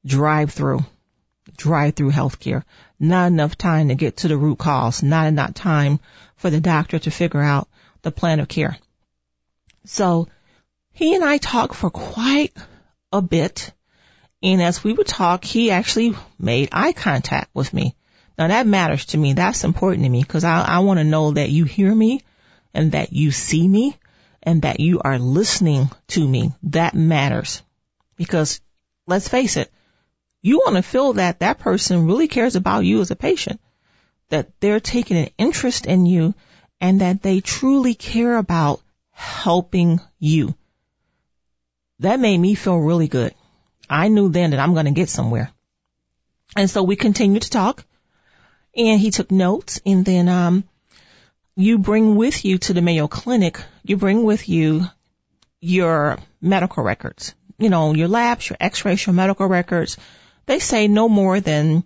[0.05, 0.85] drive through,
[1.57, 2.63] drive through healthcare.
[2.99, 5.99] Not enough time to get to the root cause, not enough time
[6.35, 7.67] for the doctor to figure out
[8.01, 8.77] the plan of care.
[9.85, 10.27] So
[10.91, 12.53] he and I talked for quite
[13.11, 13.71] a bit.
[14.41, 17.95] And as we would talk, he actually made eye contact with me.
[18.37, 19.33] Now that matters to me.
[19.33, 22.21] That's important to me because I, I want to know that you hear me
[22.73, 23.97] and that you see me
[24.43, 26.53] and that you are listening to me.
[26.63, 27.61] That matters
[28.15, 28.61] because
[29.07, 29.71] let's face it,
[30.41, 33.59] you want to feel that that person really cares about you as a patient,
[34.29, 36.33] that they're taking an interest in you
[36.79, 40.55] and that they truly care about helping you.
[41.99, 43.33] That made me feel really good.
[43.89, 45.51] I knew then that I'm going to get somewhere.
[46.55, 47.85] And so we continued to talk
[48.75, 50.63] and he took notes and then, um,
[51.59, 54.85] you bring with you to the Mayo Clinic, you bring with you
[55.59, 59.97] your medical records, you know, your labs, your x-rays, your medical records.
[60.45, 61.83] They say no more than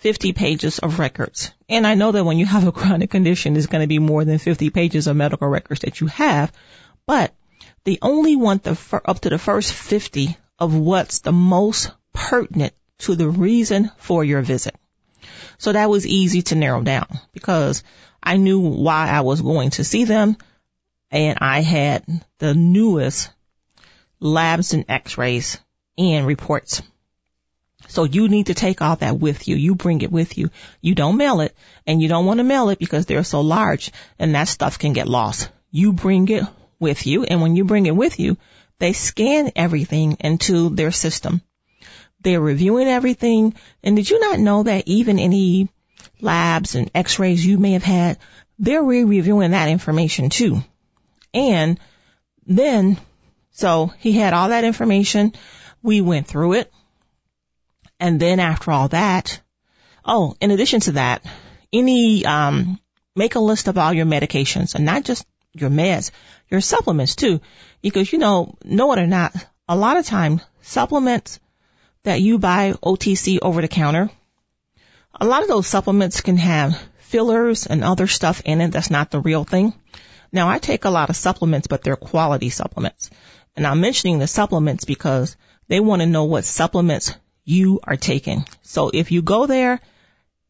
[0.00, 1.50] 50 pages of records.
[1.66, 4.22] And I know that when you have a chronic condition, it's going to be more
[4.26, 6.52] than 50 pages of medical records that you have,
[7.06, 7.32] but
[7.84, 13.14] they only want the up to the first 50 of what's the most pertinent to
[13.14, 14.76] the reason for your visit.
[15.56, 17.82] So that was easy to narrow down because
[18.24, 20.36] I knew why I was going to see them
[21.10, 22.04] and I had
[22.38, 23.30] the newest
[24.18, 25.58] labs and x-rays
[25.98, 26.82] and reports.
[27.86, 29.56] So you need to take all that with you.
[29.56, 30.50] You bring it with you.
[30.80, 31.54] You don't mail it
[31.86, 34.94] and you don't want to mail it because they're so large and that stuff can
[34.94, 35.50] get lost.
[35.70, 36.44] You bring it
[36.80, 37.24] with you.
[37.24, 38.38] And when you bring it with you,
[38.78, 41.42] they scan everything into their system.
[42.20, 43.54] They're reviewing everything.
[43.82, 45.68] And did you not know that even any
[46.24, 48.18] labs and x-rays you may have had,
[48.58, 50.62] they're re-reviewing that information too.
[51.32, 51.78] And
[52.46, 52.98] then,
[53.52, 55.32] so he had all that information.
[55.82, 56.72] We went through it.
[58.00, 59.40] And then after all that,
[60.04, 61.24] oh, in addition to that,
[61.72, 62.78] any, um,
[63.16, 66.10] make a list of all your medications and not just your meds,
[66.50, 67.40] your supplements too,
[67.82, 69.34] because you know, know it or not,
[69.68, 71.40] a lot of time supplements
[72.02, 74.10] that you buy OTC over the counter,
[75.20, 79.10] a lot of those supplements can have fillers and other stuff in it that's not
[79.10, 79.72] the real thing.
[80.32, 83.10] Now I take a lot of supplements, but they're quality supplements.
[83.56, 85.36] And I'm mentioning the supplements because
[85.68, 88.44] they want to know what supplements you are taking.
[88.62, 89.80] So if you go there,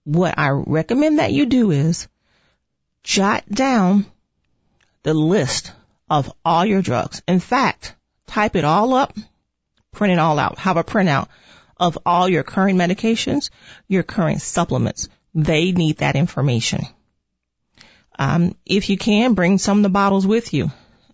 [0.04, 2.08] what I recommend that you do is
[3.02, 4.06] jot down
[5.02, 5.72] the list
[6.08, 7.22] of all your drugs.
[7.28, 7.94] In fact,
[8.26, 9.14] type it all up,
[9.92, 11.28] print it all out, have a printout
[11.84, 13.50] of all your current medications,
[13.88, 15.08] your current supplements.
[15.34, 16.86] They need that information.
[18.18, 20.70] Um, if you can, bring some of the bottles with you.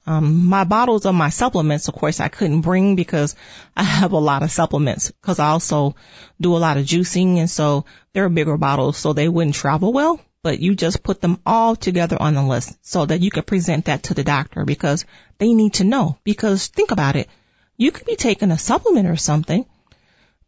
[0.07, 3.37] Um, my bottles of my supplements, of course, I couldn't bring because
[3.77, 5.95] I have a lot of supplements because I also
[6.41, 10.21] do a lot of juicing and so they're bigger bottles so they wouldn't travel well
[10.43, 13.87] but you just put them all together on the list so that you can present
[13.87, 15.05] that to the doctor because
[15.39, 16.19] they need to know.
[16.25, 17.29] Because think about it.
[17.77, 19.65] You could be taking a supplement or something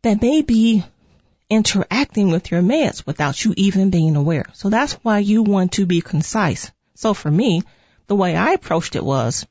[0.03, 0.85] that may be
[1.49, 4.47] interacting with your meds without you even being aware.
[4.55, 6.71] So that's why you want to be concise.
[6.95, 7.63] So for me,
[8.07, 9.47] the way I approached it was,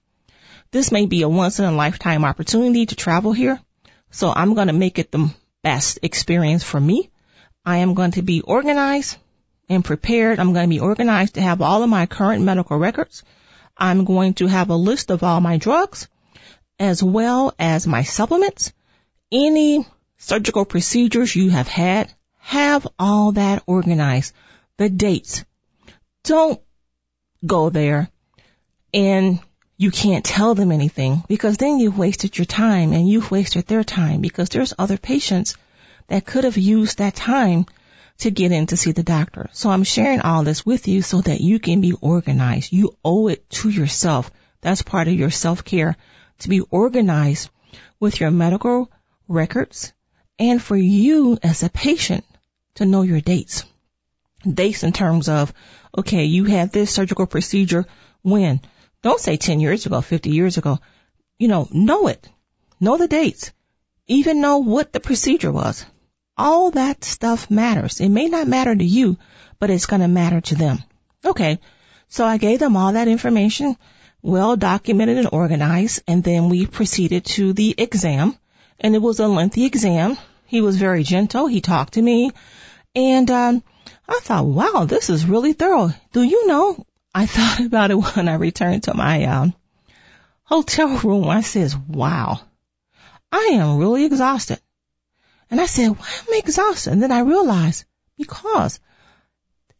[0.72, 3.60] this may be a once in a lifetime opportunity to travel here.
[4.10, 5.34] So I'm going to make it the
[5.64, 7.10] best experience for me.
[7.66, 9.18] I am going to be organized
[9.70, 10.40] and prepared.
[10.40, 13.24] I'm going to be organized to have all of my current medical records.
[13.78, 16.08] I'm going to have a list of all my drugs
[16.80, 18.74] as well as my supplements.
[19.32, 19.86] Any
[20.22, 24.34] surgical procedures you have had, have all that organized.
[24.78, 25.44] The dates.
[26.24, 26.62] Don't
[27.46, 28.10] go there
[28.94, 29.40] and
[29.78, 33.84] you can't tell them anything because then you've wasted your time and you've wasted their
[33.84, 35.56] time because there's other patients
[36.08, 37.66] that could have used that time
[38.20, 39.50] to get in to see the doctor.
[39.54, 42.72] So I'm sharing all this with you so that you can be organized.
[42.72, 44.30] You owe it to yourself.
[44.62, 45.98] That's part of your self-care
[46.40, 47.50] to be organized
[48.00, 48.92] with your medical
[49.28, 49.94] records
[50.40, 52.26] and for you as a patient
[52.76, 53.64] to know your dates.
[54.48, 55.54] Dates in terms of,
[55.98, 57.86] okay, you had this surgical procedure
[58.22, 58.62] when?
[59.02, 60.80] Don't say 10 years ago, 50 years ago.
[61.38, 62.28] You know, know it.
[62.80, 63.52] Know the dates.
[64.08, 65.86] Even know what the procedure was.
[66.38, 68.00] All that stuff matters.
[68.00, 69.18] It may not matter to you,
[69.60, 70.80] but it's going to matter to them.
[71.24, 71.60] Okay.
[72.10, 73.78] So I gave them all that information,
[74.22, 78.38] well documented and organized, and then we proceeded to the exam.
[78.82, 80.18] And it was a lengthy exam.
[80.48, 81.46] He was very gentle.
[81.46, 82.32] He talked to me.
[82.96, 83.64] And um,
[84.10, 85.92] I thought, wow, this is really thorough.
[86.12, 86.86] Do you know?
[87.14, 89.54] I thought about it when I returned to my um,
[90.44, 91.30] hotel room.
[91.30, 92.42] I says, wow,
[93.32, 94.60] I am really exhausted.
[95.50, 96.92] And I said, why am I exhausted?
[96.92, 97.86] And then I realized
[98.18, 98.80] because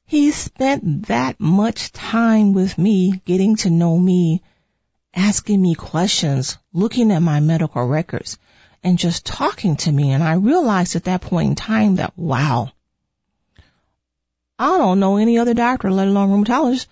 [0.06, 4.44] he spent that much time with me, getting to know me,
[5.16, 8.38] asking me questions, looking at my medical records,
[8.84, 10.12] and just talking to me.
[10.12, 12.72] And I realized at that point in time that, wow,
[14.58, 16.88] I don't know any other doctor, let alone rheumatologist,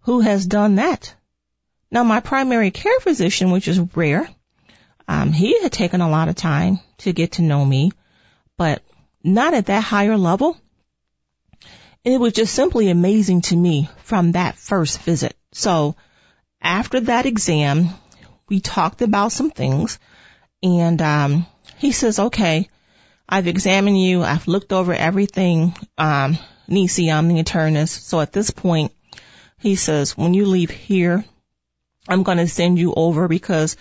[0.00, 1.14] who has done that.
[1.90, 4.28] Now, my primary care physician, which is rare,
[5.08, 7.92] um, he had taken a lot of time to get to know me
[8.56, 8.82] but
[9.22, 10.56] not at that higher level.
[12.04, 15.36] And it was just simply amazing to me from that first visit.
[15.52, 15.96] So
[16.60, 17.88] after that exam,
[18.48, 19.98] we talked about some things
[20.62, 21.46] and, um,
[21.78, 22.68] he says, okay,
[23.28, 24.22] I've examined you.
[24.22, 25.74] I've looked over everything.
[25.98, 26.38] Um,
[26.68, 28.00] Necie, I'm the internist.
[28.00, 28.92] So at this point,
[29.58, 31.24] he says, when you leave here,
[32.08, 33.76] I'm going to send you over because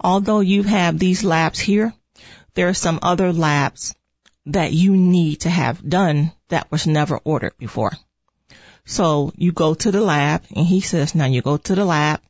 [0.00, 1.94] although you have these labs here,
[2.54, 3.94] there are some other labs
[4.46, 7.92] that you need to have done that was never ordered before.
[8.84, 12.20] So you go to the lab and he says, now you go to the lab,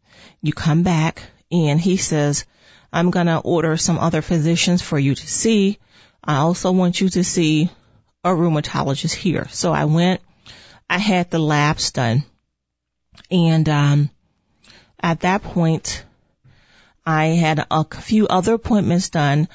[0.42, 2.44] you come back and he says,
[2.92, 5.78] I'm to order some other physicians for you to see.
[6.22, 7.70] I also want you to see
[8.24, 9.46] a rheumatologist here.
[9.50, 10.20] So I went,
[10.88, 12.24] I had the labs done
[13.30, 14.10] and, um,
[15.00, 16.04] at that point,
[17.06, 19.48] I had a few other appointments done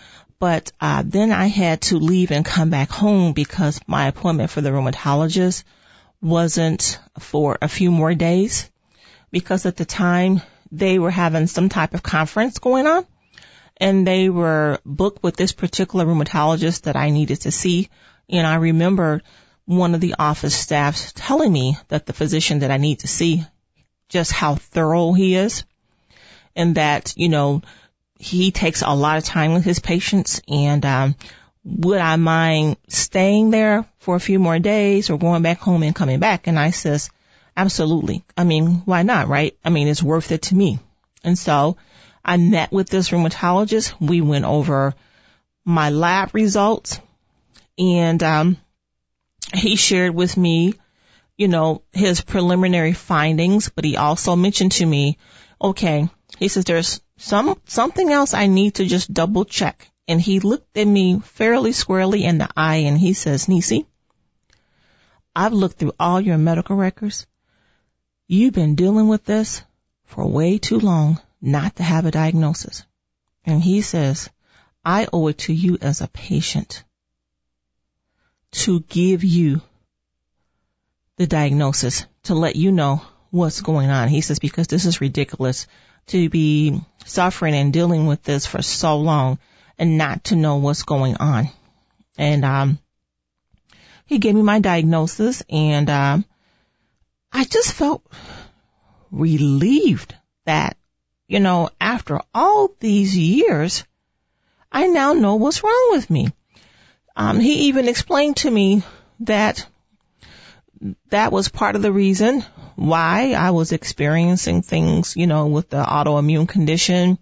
[0.44, 4.60] but uh, then I had to leave and come back home because my appointment for
[4.60, 5.64] the rheumatologist
[6.22, 8.70] wasn't for a few more days
[9.32, 13.06] because at the time they were having some type of conference going on
[13.78, 17.90] and they were booked with this particular rheumatologist that I needed to see.
[18.30, 19.22] And I remember
[19.66, 23.44] one of the office staffs telling me that the physician that I need to see,
[24.10, 25.64] just how thorough he is
[26.56, 27.62] and that, you know,
[28.20, 31.16] he takes a lot of time with his patients and um,
[31.66, 35.96] would I mind staying there for a few more days or going back home and
[35.96, 36.48] coming back?
[36.48, 37.10] And I says,
[37.56, 38.24] absolutely.
[38.38, 39.58] I mean, why not, right?
[39.64, 40.80] I mean, it's worth it to me.
[41.24, 41.78] And so
[42.26, 43.94] I met with this rheumatologist.
[44.00, 44.94] We went over
[45.66, 47.00] my lab results
[47.78, 48.58] and, um,
[49.54, 50.74] he shared with me,
[51.38, 55.18] you know, his preliminary findings, but he also mentioned to me,
[55.62, 59.90] okay, he says there's some, something else I need to just double check.
[60.08, 63.86] And he looked at me fairly squarely in the eye and he says, Necie,
[65.36, 67.26] I've looked through all your medical records.
[68.28, 69.64] You've been dealing with this
[70.06, 72.86] for way too long not to have a diagnosis.
[73.44, 74.30] And he says,
[74.84, 76.84] I owe it to you as a patient
[78.52, 79.62] to give you
[81.18, 84.08] the diagnosis to let you know what's going on.
[84.08, 85.68] He says, because this is ridiculous
[86.08, 89.38] to be suffering and dealing with this for so long
[89.78, 91.50] and not to know what's going on.
[92.18, 92.80] And, um,
[94.06, 96.26] he gave me my diagnosis and, um,
[97.32, 98.04] I just felt
[99.12, 100.78] relieved that,
[101.34, 103.84] you know, after all these years,
[104.72, 106.32] I now know what's wrong with me.
[107.16, 108.84] Um, he even explained to me
[109.22, 109.66] that
[111.10, 112.46] that was part of the reason
[112.76, 117.18] why I was experiencing things, you know, with the autoimmune condition.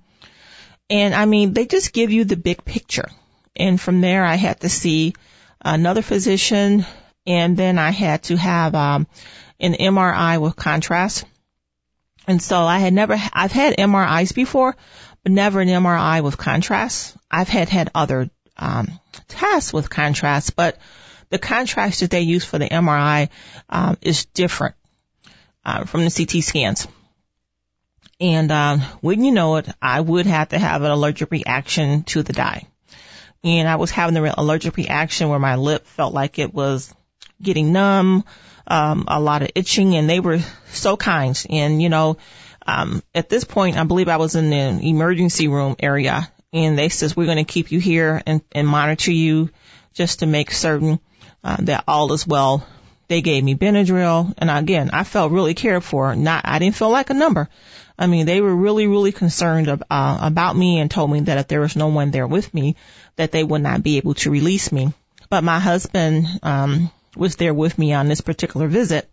[0.90, 3.08] And I mean, they just give you the big picture.
[3.56, 5.14] And from there, I had to see
[5.62, 6.86] another physician
[7.26, 9.08] and then I had to have, um,
[9.62, 11.24] an MRI with contrast.
[12.28, 14.76] And so I had never, I've had MRIs before,
[15.24, 17.16] but never an MRI with contrast.
[17.30, 20.78] I've had had other, um, tests with contrast, but
[21.30, 23.30] the contrast that they use for the MRI,
[23.70, 24.76] um, is different
[25.66, 26.88] uh, from the CT scans.
[28.20, 32.22] And um, wouldn't you know it, I would have to have an allergic reaction to
[32.22, 32.68] the dye.
[33.44, 36.94] And I was having the allergic reaction where my lip felt like it was
[37.42, 38.24] getting numb,
[38.68, 40.40] um, a lot of itching, and they were
[40.72, 41.42] so kind.
[41.50, 42.18] And you know,
[42.66, 46.90] um, at this point, I believe I was in the emergency room area, and they
[46.90, 49.50] says we're going to keep you here and, and monitor you
[49.94, 51.00] just to make certain
[51.44, 52.66] uh, that all is well.
[53.08, 56.16] They gave me Benadryl, and again, I felt really cared for.
[56.16, 57.50] Not, I didn't feel like a number.
[58.00, 61.48] I mean, they were really, really concerned uh, about me and told me that if
[61.48, 62.78] there was no one there with me,
[63.18, 64.94] that they would not be able to release me.
[65.30, 69.10] But my husband um, was there with me on this particular visit,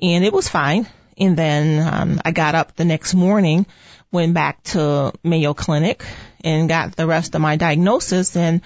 [0.00, 0.86] and it was fine.
[1.18, 3.66] And then um, I got up the next morning,
[4.12, 6.04] went back to Mayo Clinic,
[6.44, 8.36] and got the rest of my diagnosis.
[8.36, 8.60] And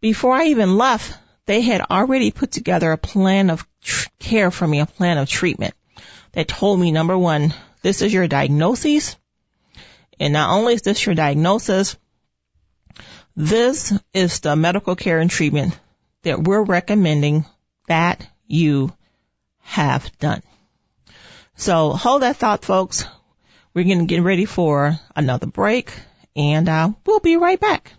[0.00, 4.66] before I even left, they had already put together a plan of tr- care for
[4.66, 5.74] me, a plan of treatment
[6.32, 9.16] that told me number one, this is your diagnosis.
[10.20, 11.96] And not only is this your diagnosis,
[13.34, 15.78] this is the medical care and treatment
[16.22, 17.46] that we're recommending
[17.88, 18.92] that you
[19.60, 20.42] have done.
[21.56, 23.04] So hold that thought, folks.
[23.74, 25.92] We're going to get ready for another break
[26.34, 27.92] and uh, we'll be right back.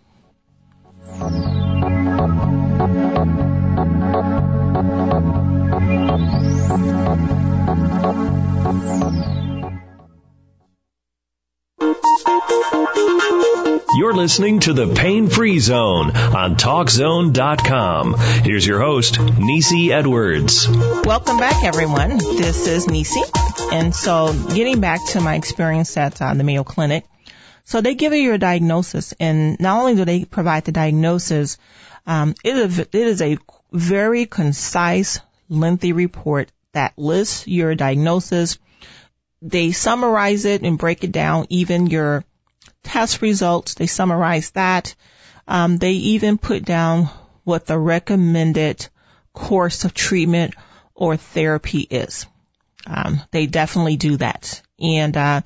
[13.96, 18.14] You're listening to the Pain Free Zone on TalkZone.com.
[18.44, 20.68] Here's your host, Necie Edwards.
[20.68, 22.18] Welcome back, everyone.
[22.18, 23.72] This is Necie.
[23.72, 27.04] And so, getting back to my experience at uh, the Mayo Clinic,
[27.64, 31.58] so they give you a diagnosis, and not only do they provide the diagnosis,
[32.06, 33.38] um, it, is, it is a
[33.72, 35.18] very concise,
[35.48, 38.56] lengthy report that lists your diagnosis.
[39.42, 42.24] They summarize it and break it down, even your
[42.82, 43.74] test results.
[43.74, 44.94] They summarize that.
[45.46, 47.10] Um, they even put down
[47.44, 48.86] what the recommended
[49.32, 50.54] course of treatment
[50.94, 52.26] or therapy is.
[52.86, 54.62] Um, they definitely do that.
[54.78, 55.40] And uh,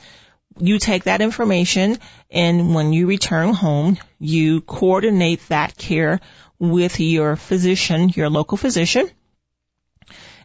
[0.58, 1.98] you take that information
[2.30, 6.20] and when you return home, you coordinate that care
[6.58, 9.10] with your physician, your local physician,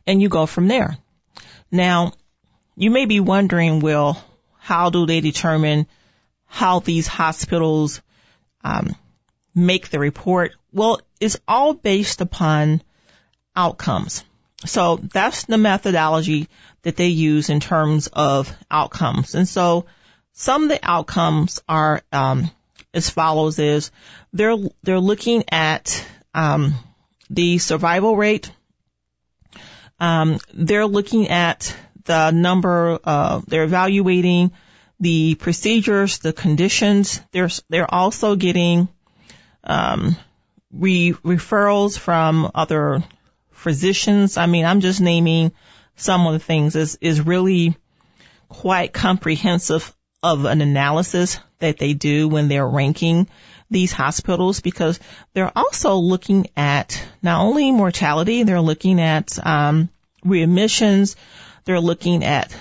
[0.07, 0.97] and you go from there.
[1.71, 2.13] Now,
[2.75, 4.23] you may be wondering, well,
[4.57, 5.87] how do they determine
[6.49, 8.01] how these hospitals
[8.63, 8.95] um,
[9.55, 10.51] make the report?
[10.73, 12.81] Well, it's all based upon
[13.55, 14.25] outcomes.
[14.65, 16.49] So that's the methodology
[16.81, 19.35] that they use in terms of outcomes.
[19.35, 19.85] And so
[20.33, 22.51] some of the outcomes are um,
[22.93, 23.91] as follows: is
[24.33, 26.73] they're they're looking at um,
[27.29, 28.51] the survival rate.
[29.99, 31.75] Um, they're looking at
[32.05, 32.99] the number.
[33.03, 34.51] Uh, they're evaluating
[34.99, 37.21] the procedures, the conditions.
[37.31, 38.89] They're they're also getting
[39.63, 40.15] um,
[40.71, 43.03] re- referrals from other
[43.51, 44.37] physicians.
[44.37, 45.51] I mean, I'm just naming
[45.95, 46.75] some of the things.
[46.75, 47.75] is is really
[48.47, 53.27] quite comprehensive of an analysis that they do when they're ranking
[53.69, 54.99] these hospitals because
[55.33, 59.89] they're also looking at not only mortality, they're looking at um,
[60.25, 61.15] readmissions,
[61.65, 62.55] they're looking at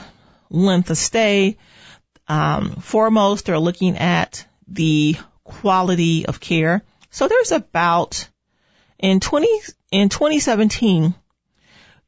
[0.51, 1.57] length of stay.
[2.29, 6.83] Um, foremost, they're looking at the quality of care.
[7.11, 8.29] So there's about
[8.99, 9.49] in 20
[9.91, 11.15] in 2017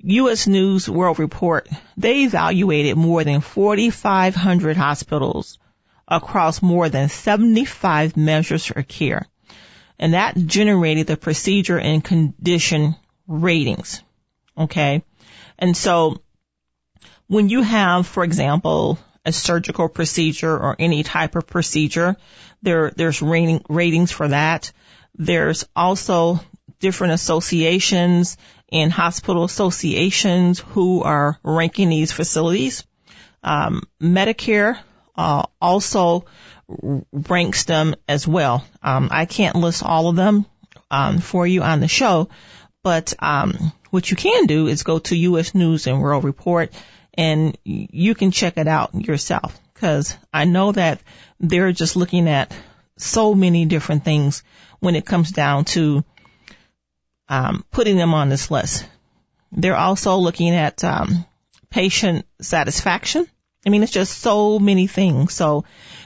[0.03, 0.47] U.S.
[0.47, 5.59] News World Report, they evaluated more than 4,500 hospitals
[6.09, 9.27] across more than 75 measures for care.
[9.99, 12.97] And that generated the procedure and condition
[13.27, 14.03] ratings.
[14.57, 15.03] Okay.
[15.59, 16.23] And so
[17.27, 22.17] when you have, for example, a surgical procedure or any type of procedure,
[22.63, 24.73] there, there's rating, ratings for that.
[25.15, 26.41] There's also
[26.79, 28.37] different associations
[28.73, 32.85] and hospital associations who are ranking these facilities.
[33.43, 34.79] Um, Medicare
[35.17, 36.25] uh, also
[37.13, 38.65] ranks them as well.
[38.83, 40.47] Um, I can't list all of them
[40.91, 42.29] um, for you on the show,
[42.83, 45.55] but um, what you can do is go to U.S.
[45.55, 46.73] News and World Report,
[47.15, 49.59] and you can check it out yourself.
[49.75, 51.01] Because I know that
[51.39, 52.55] they're just looking at
[52.99, 54.43] so many different things
[54.79, 56.05] when it comes down to
[57.29, 58.87] um, putting them on this list.
[59.53, 61.25] They're also looking at um,
[61.71, 63.27] patient satisfaction.
[63.67, 65.33] I mean, it's just so many things.
[65.33, 65.65] So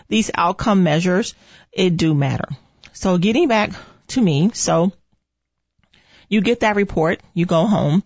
[0.08, 1.34] these outcome measures,
[1.72, 2.48] it do matter.
[2.92, 3.72] So getting back
[4.08, 4.92] to me, so
[6.28, 8.02] you get that report, you go home.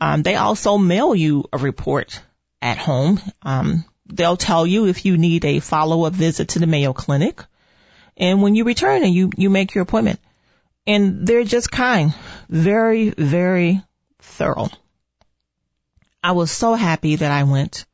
[0.00, 2.20] Um, they also mail you a report
[2.64, 3.20] at home.
[3.42, 7.44] Um, they'll tell you if you need a follow-up visit to the Mayo Clinic.
[8.16, 10.18] And when you return and you, you make your appointment.
[10.86, 12.14] And they're just kind
[12.48, 13.82] very, very
[14.18, 14.70] thorough.
[16.22, 17.84] I was so happy that I went.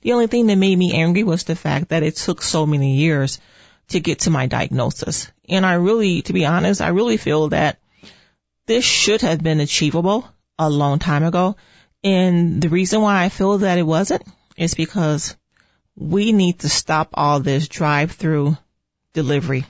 [0.00, 2.96] The only thing that made me angry was the fact that it took so many
[2.96, 3.40] years
[3.88, 5.30] to get to my diagnosis.
[5.48, 7.78] And I really, to be honest, I really feel that
[8.64, 10.26] this should have been achievable
[10.58, 11.56] a long time ago.
[12.08, 14.22] And the reason why I feel that it wasn't
[14.56, 15.36] is because
[15.94, 18.56] we need to stop all this drive through
[19.12, 19.66] delivery.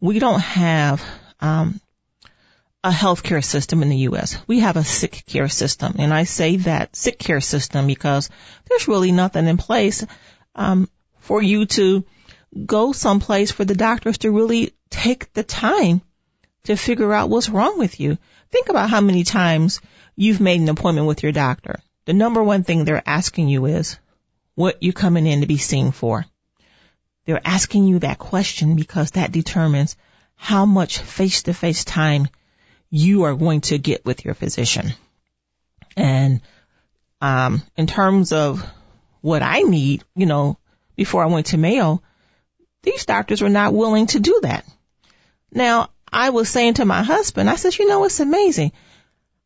[0.00, 1.04] We don't have,
[1.40, 1.80] um,
[2.84, 4.38] a healthcare system in the U.S.
[4.46, 8.30] We have a sick care system, and I say that sick care system because
[8.68, 10.06] there's really nothing in place
[10.54, 10.88] um,
[11.18, 12.04] for you to
[12.64, 16.00] go someplace for the doctors to really take the time
[16.64, 18.18] to figure out what's wrong with you.
[18.52, 19.80] Think about how many times
[20.16, 21.80] you've made an appointment with your doctor.
[22.06, 23.98] The number one thing they're asking you is
[24.54, 26.24] what you're coming in to be seen for.
[27.26, 29.96] They're asking you that question because that determines
[30.36, 32.28] how much face to face time
[32.90, 34.92] you are going to get with your physician.
[35.96, 36.40] And,
[37.20, 38.64] um, in terms of
[39.20, 40.58] what I need, you know,
[40.94, 42.02] before I went to Mayo,
[42.82, 44.64] these doctors were not willing to do that.
[45.50, 48.72] Now, I was saying to my husband, I said, you know, it's amazing.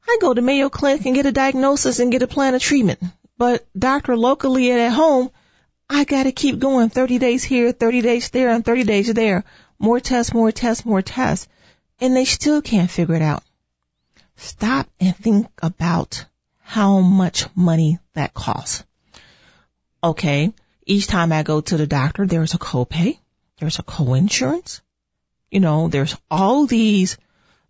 [0.06, 3.00] I go to Mayo Clinic and get a diagnosis and get a plan of treatment.
[3.38, 5.30] But doctor locally and at home,
[5.88, 9.44] I gotta keep going 30 days here, 30 days there, and 30 days there.
[9.78, 11.48] More tests, more tests, more tests.
[12.00, 13.42] And they still can't figure it out.
[14.36, 16.24] Stop and think about
[16.62, 18.84] how much money that costs.
[20.02, 20.52] Okay.
[20.86, 23.18] Each time I go to the doctor, there's a copay.
[23.58, 24.80] There's a co-insurance.
[25.50, 27.18] You know, there's all these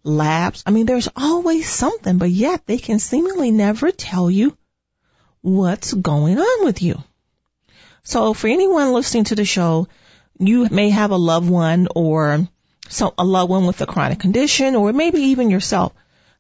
[0.03, 0.63] labs.
[0.67, 4.57] I mean, there's always something, but yet they can seemingly never tell you
[5.41, 7.03] what's going on with you.
[8.03, 9.89] So for anyone listening to the show,
[10.39, 12.49] you may have a loved one or
[12.89, 15.93] so a loved one with a chronic condition or maybe even yourself.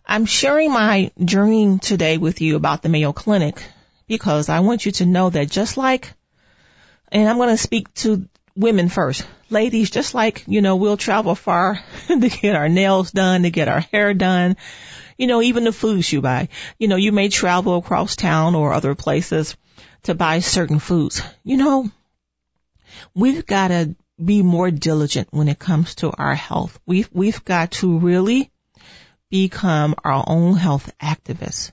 [0.06, 3.62] I'm sharing my journey today with you about the Mayo Clinic
[4.08, 6.12] because I want you to know that just like,
[7.12, 9.26] and I'm going to speak to women first.
[9.48, 13.68] Ladies, just like, you know, we'll travel far to get our nails done, to get
[13.68, 14.56] our hair done,
[15.16, 16.48] you know, even the foods you buy.
[16.78, 19.56] You know, you may travel across town or other places
[20.04, 21.22] to buy certain foods.
[21.44, 21.90] You know,
[23.14, 26.78] we've got to be more diligent when it comes to our health.
[26.86, 28.50] We've, we've got to really
[29.30, 31.72] become our own health activists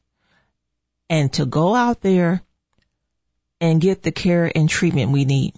[1.09, 2.41] and to go out there
[3.59, 5.53] and get the care and treatment we need.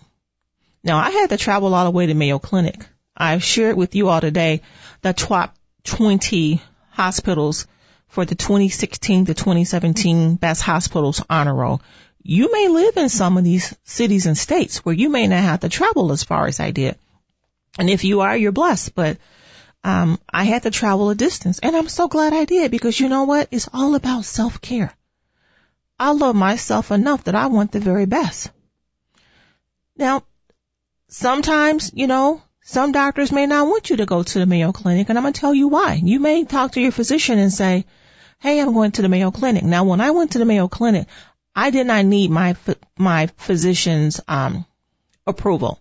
[0.84, 2.86] Now I had to travel all the way to Mayo Clinic.
[3.16, 4.62] I've shared with you all today
[5.02, 6.62] the top 20
[6.92, 7.68] hospitals
[8.08, 11.82] for the 2016 to 2017 best hospitals honor roll.
[12.24, 15.60] You may live in some of these cities and states where you may not have
[15.62, 16.98] to travel as far as I did.
[17.78, 19.18] And if you are, you're blessed, but
[19.84, 23.10] um, I had to travel a distance and I'm so glad I did because you
[23.10, 23.48] know what?
[23.52, 24.94] It's all about self-care.
[26.00, 28.50] I love myself enough that I want the very best.
[29.98, 30.24] Now,
[31.10, 35.10] sometimes, you know, some doctors may not want you to go to the Mayo Clinic,
[35.10, 36.00] and I'm going to tell you why.
[36.02, 37.86] You may talk to your physician and say,
[38.40, 39.64] hey, I'm going to the Mayo Clinic.
[39.64, 41.08] Now, when I went to the Mayo Clinic,
[41.56, 42.56] I did not need my,
[42.98, 44.66] my physician's, um,
[45.28, 45.80] approval.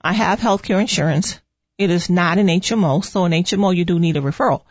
[0.00, 1.40] I have healthcare insurance.
[1.76, 4.62] It is not an HMO, so an HMO you do need a referral.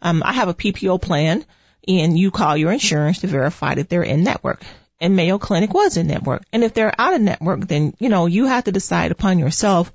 [0.00, 1.44] Um, I have a PPO plan,
[1.88, 4.62] and you call your insurance to verify that they're in network
[5.04, 6.44] and Mayo Clinic was in network.
[6.50, 9.92] And if they're out of network, then, you know, you have to decide upon yourself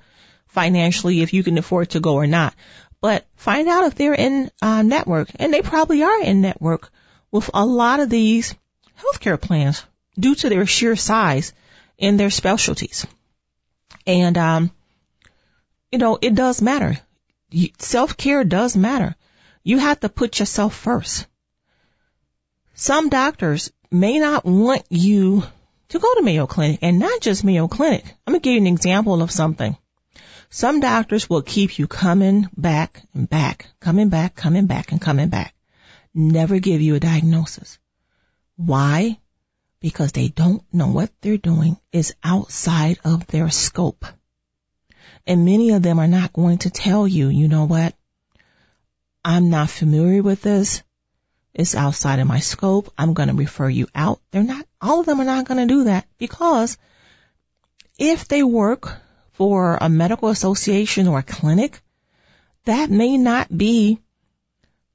[0.50, 2.54] financially if you can afford to go or not.
[3.02, 6.92] But find out if they're in uh, network, and they probably are in network
[7.32, 8.54] with a lot of these
[9.02, 9.84] healthcare plans
[10.14, 11.54] due to their sheer size
[11.98, 13.08] and their specialties.
[14.06, 14.70] And, um,
[15.92, 17.00] you know, it does matter.
[17.80, 19.16] Self care does matter.
[19.64, 21.26] You have to put yourself first.
[22.76, 25.44] Some doctors may not want you
[25.90, 28.04] to go to Mayo Clinic and not just Mayo Clinic.
[28.26, 29.76] I'm going to give you an example of something.
[30.52, 35.30] Some doctors will keep you coming back and back, coming back, coming back and coming
[35.30, 35.54] back.
[36.14, 37.78] Never give you a diagnosis.
[38.56, 39.20] Why?
[39.80, 44.06] Because they don't know what they're doing is outside of their scope.
[45.26, 47.96] And many of them are not going to tell you, you know what?
[49.24, 50.82] I'm not familiar with this
[51.54, 52.94] it's outside of my scope.
[52.98, 54.20] I'm going to refer you out.
[54.32, 56.78] They're not, all of them are not going to do that because
[57.98, 58.98] if they work
[59.34, 61.82] for a medical association or a clinic,
[62.66, 64.00] that may not be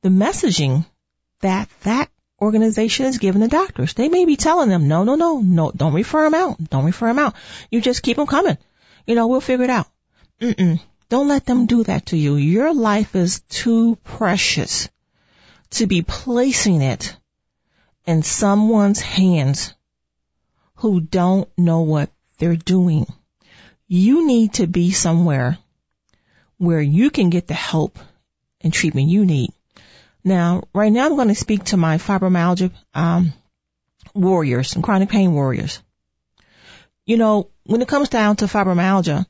[0.02, 0.86] the messaging
[1.40, 3.94] that that organization is giving the doctors.
[3.94, 6.62] They may be telling them, no, no, no, no, don't refer them out.
[6.70, 7.34] Don't refer them out.
[7.70, 8.59] You just keep them coming.
[9.07, 9.86] You know, we'll figure it out.
[10.40, 10.80] Mm-mm.
[11.09, 12.36] Don't let them do that to you.
[12.36, 14.88] Your life is too precious
[15.75, 17.16] to be placing it
[18.07, 19.75] in someone's hands
[20.77, 23.07] who don't know what they're doing.
[23.87, 25.59] You need to be somewhere
[26.59, 27.99] where you can get the help
[28.61, 29.51] and treatment you need.
[30.22, 33.33] Now, right now I'm going to speak to my fibromyalgia um,
[34.14, 35.83] warriors and chronic pain warriors.
[37.05, 39.27] You know, when it comes down to fibromyalgia,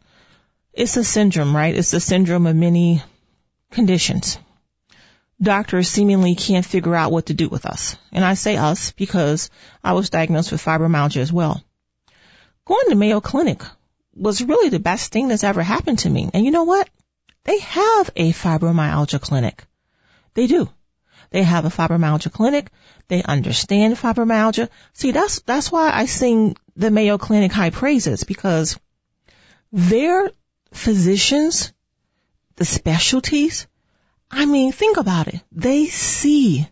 [0.72, 1.74] it's a syndrome, right?
[1.74, 3.02] It's a syndrome of many
[3.70, 4.38] conditions.
[5.44, 7.96] Doctors seemingly can't figure out what to do with us.
[8.12, 9.50] And I say us because
[9.82, 11.62] I was diagnosed with fibromyalgia as well.
[12.64, 13.62] Going to Mayo Clinic
[14.14, 16.30] was really the best thing that's ever happened to me.
[16.32, 16.88] And you know what?
[17.44, 19.64] They have a fibromyalgia clinic.
[20.34, 20.68] They do.
[21.30, 22.70] They have a fibromyalgia clinic.
[23.08, 24.68] They understand fibromyalgia.
[24.92, 28.78] See, that's, that's why I sing the Mayo Clinic high praises because
[29.72, 30.30] their
[30.72, 31.72] physicians,
[32.56, 33.66] the specialties,
[34.30, 35.40] I mean, think about it.
[35.52, 36.68] They see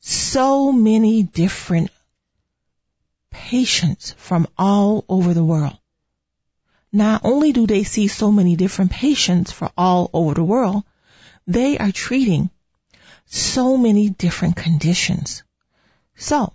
[0.00, 1.90] so many different
[3.30, 5.76] patients from all over the world.
[6.92, 10.84] Not only do they see so many different patients from all over the world,
[11.46, 12.50] they are treating
[13.26, 15.42] so many different conditions.
[16.16, 16.52] So,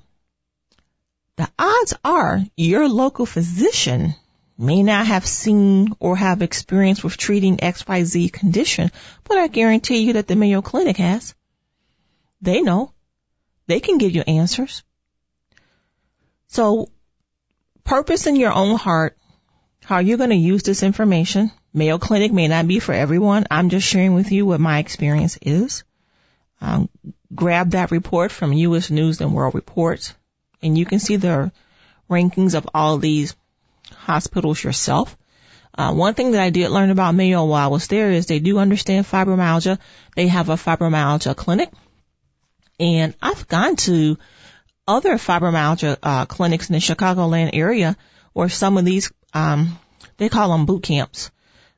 [1.37, 4.15] the odds are your local physician
[4.61, 8.91] may not have seen or have experience with treating XYZ condition,
[9.23, 11.33] but I guarantee you that the Mayo Clinic has.
[12.41, 12.93] They know.
[13.67, 14.83] They can give you answers.
[16.47, 16.89] So,
[17.83, 19.17] purpose in your own heart
[19.83, 21.51] how you're going to use this information.
[21.73, 23.45] Mayo Clinic may not be for everyone.
[23.49, 25.83] I'm just sharing with you what my experience is.
[26.59, 26.89] Um,
[27.33, 28.91] grab that report from U.S.
[28.91, 30.13] News and World Report,
[30.61, 31.51] and you can see the
[32.09, 33.35] rankings of all these
[34.05, 35.17] hospitals yourself.
[35.77, 38.39] Uh, one thing that I did learn about Mayo while I was there is they
[38.39, 39.79] do understand fibromyalgia.
[40.15, 41.69] They have a fibromyalgia clinic,
[42.79, 44.17] and I've gone to
[44.87, 47.95] other fibromyalgia uh, clinics in the Chicagoland area
[48.33, 49.79] where some of these um,
[50.17, 51.31] they call them boot camps.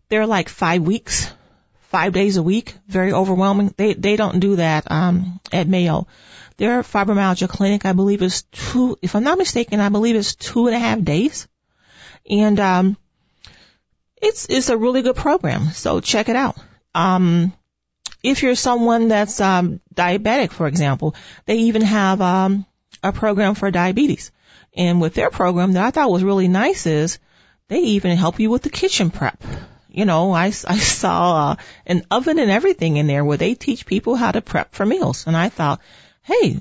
[0.10, 1.32] They're like five weeks,
[1.90, 3.74] five days a week, very overwhelming.
[3.78, 6.08] They they don't do that um, at Mayo.
[6.58, 8.98] Their fibromyalgia clinic, I believe, is two.
[9.02, 11.48] If I'm not mistaken, I believe it's two and a half days,
[12.30, 12.98] and um,
[14.22, 15.68] it's it's a really good program.
[15.72, 16.58] So check it out.
[16.96, 17.54] Um,
[18.24, 21.16] if you're someone that's um, diabetic, for example,
[21.46, 22.66] they even have um,
[23.04, 24.32] a program for diabetes.
[24.76, 27.20] And with their program that I thought was really nice is
[27.68, 29.44] they even help you with the kitchen prep.
[29.90, 31.56] You know, I, I saw uh,
[31.86, 35.28] an oven and everything in there where they teach people how to prep for meals.
[35.28, 35.82] And I thought,
[36.24, 36.60] hey,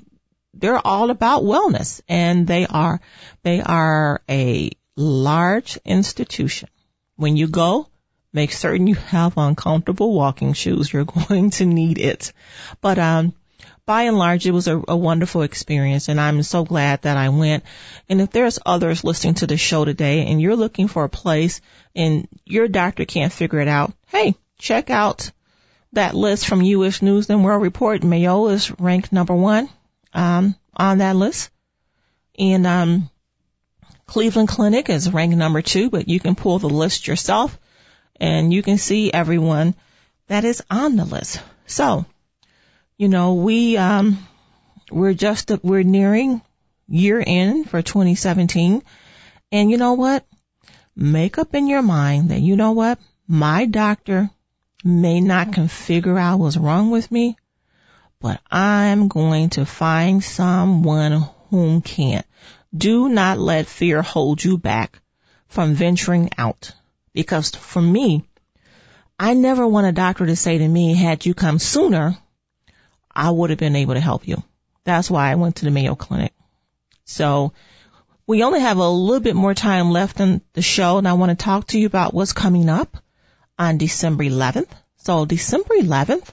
[0.52, 3.00] they're all about wellness and they are,
[3.42, 6.68] they are a large institution.
[7.16, 7.88] When you go,
[8.32, 10.92] make certain you have on comfortable walking shoes.
[10.92, 12.32] You're going to need it.
[12.80, 13.34] But, um,
[13.84, 17.30] by and large, it was a, a, wonderful experience and I'm so glad that I
[17.30, 17.64] went.
[18.08, 21.60] And if there's others listening to the show today and you're looking for a place
[21.94, 25.32] and your doctor can't figure it out, hey, check out
[25.94, 27.02] that list from U.S.
[27.02, 28.04] News and World Report.
[28.04, 29.68] Mayo is ranked number one,
[30.14, 31.50] um, on that list.
[32.38, 33.10] And, um,
[34.12, 37.58] Cleveland Clinic is ranked number two, but you can pull the list yourself
[38.20, 39.74] and you can see everyone
[40.28, 41.40] that is on the list.
[41.66, 42.04] So
[43.02, 44.16] you know, we, um,
[44.90, 46.40] we're just, we're nearing
[46.88, 48.80] year end for 2017.
[49.50, 50.24] And you know what?
[50.94, 53.00] Make up in your mind that, you know what?
[53.26, 54.30] My doctor
[54.84, 57.36] may not can figure out what's wrong with me,
[58.20, 62.22] but I'm going to find someone whom can.
[62.74, 65.00] Do not let fear hold you back
[65.48, 66.72] from venturing out.
[67.12, 68.24] Because for me,
[69.18, 72.16] I never want a doctor to say to me, had you come sooner,
[73.14, 74.42] I would have been able to help you.
[74.84, 76.32] That's why I went to the Mayo Clinic.
[77.04, 77.52] So
[78.26, 81.30] we only have a little bit more time left in the show and I want
[81.30, 82.96] to talk to you about what's coming up
[83.58, 84.70] on December 11th.
[84.96, 86.32] So December 11th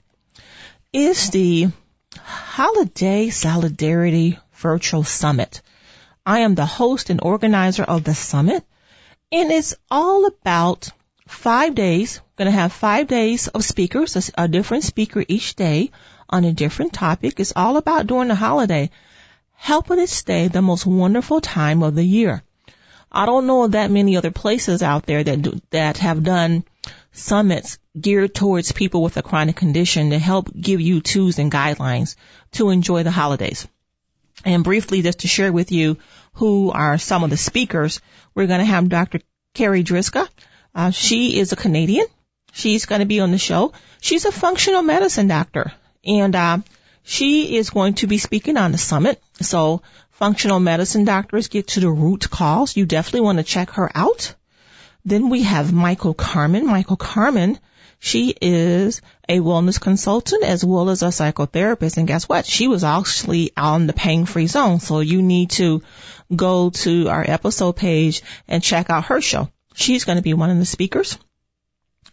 [0.94, 1.68] is the
[2.16, 5.62] Holiday Solidarity Virtual Summit.
[6.30, 8.64] I am the host and organizer of the summit
[9.32, 10.90] and it's all about
[11.28, 12.22] five days.
[12.22, 15.90] We're going to have five days of speakers, a, a different speaker each day
[16.30, 17.40] on a different topic.
[17.40, 18.92] It's all about during the holiday,
[19.56, 22.44] helping it stay the most wonderful time of the year.
[23.12, 26.64] I don't know that many other places out there that do, that have done
[27.12, 32.16] summits geared towards people with a chronic condition to help give you tools and guidelines
[32.52, 33.68] to enjoy the holidays.
[34.46, 35.98] And briefly, just to share with you
[36.34, 38.02] who are some of the speakers,
[38.34, 39.20] we're going to have Dr.
[39.54, 40.28] Carrie Driska.
[40.74, 42.06] Uh, she is a Canadian.
[42.52, 43.74] She's going to be on the show.
[44.02, 45.72] She's a functional medicine doctor
[46.04, 46.60] and uh,
[47.04, 49.22] She is going to be speaking on the summit.
[49.42, 52.78] So functional medicine doctors get to the root cause.
[52.78, 54.36] You definitely want to check her out.
[55.06, 56.68] Then we have Michael Carmen.
[56.68, 57.58] Michael Carmen,
[58.00, 61.98] she is a wellness consultant as well as a psychotherapist.
[61.98, 62.46] And guess what?
[62.46, 64.80] She was actually on the pain free zone.
[64.80, 65.82] So you need to
[66.36, 69.50] go to our episode page and check out her show.
[69.74, 71.18] She's going to be one of the speakers.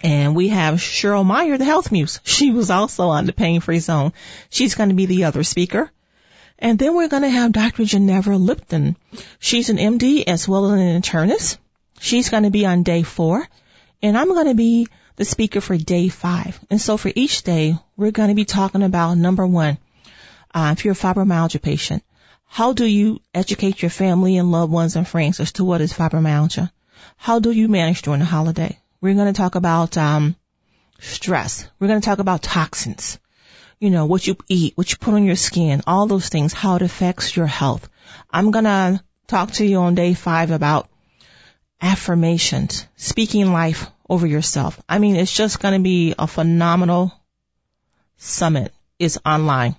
[0.01, 2.21] And we have Cheryl Meyer, the health muse.
[2.25, 4.13] She was also on the pain free zone.
[4.51, 5.91] She's going to be the other speaker.
[6.59, 7.85] And then we're going to have Dr.
[7.85, 8.97] Ginevra Liptan.
[9.39, 11.59] She's an MD as well as an internist.
[11.99, 13.47] She's going to be on day four
[14.03, 16.59] and I'm going to be the speaker for day five.
[16.71, 19.79] And so for each day, we're going to be talking about number one,
[20.55, 22.03] uh, if you're a fibromyalgia patient,
[22.47, 25.93] how do you educate your family and loved ones and friends as to what is
[25.93, 26.71] fibromyalgia?
[27.17, 28.79] How do you manage during the holiday?
[29.01, 30.37] We're going to talk about um,
[31.01, 31.69] stress.
[31.79, 33.19] We're going to talk about toxins.
[33.79, 36.77] You know, what you eat, what you put on your skin, all those things, how
[36.77, 37.89] it affects your health.
[38.31, 40.89] I'm going to talk to you on day five about
[41.81, 44.81] affirmations, speaking life over yourself.
[44.89, 47.13] I mean, it's just going to be a phenomenal
[48.17, 48.73] summit.
[48.99, 49.77] It's online.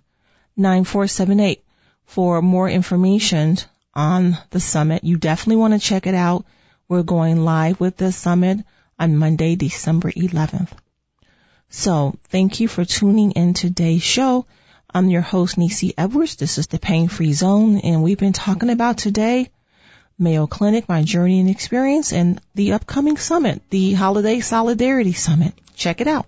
[0.56, 1.64] 9478
[2.06, 3.58] for more information
[3.94, 5.04] on the summit.
[5.04, 6.46] You definitely want to check it out.
[6.88, 8.60] We're going live with the summit
[9.00, 10.70] on Monday, December 11th.
[11.76, 14.46] So thank you for tuning in today's show.
[14.94, 16.36] I'm your host, Necie Edwards.
[16.36, 19.50] This is the Pain Free Zone, and we've been talking about today
[20.20, 25.56] Mayo Clinic, my journey and experience, and the upcoming summit, the Holiday Solidarity Summit.
[25.76, 26.28] Check it out.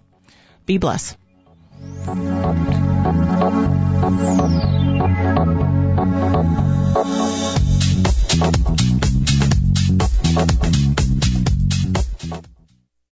[0.66, 1.16] Be blessed.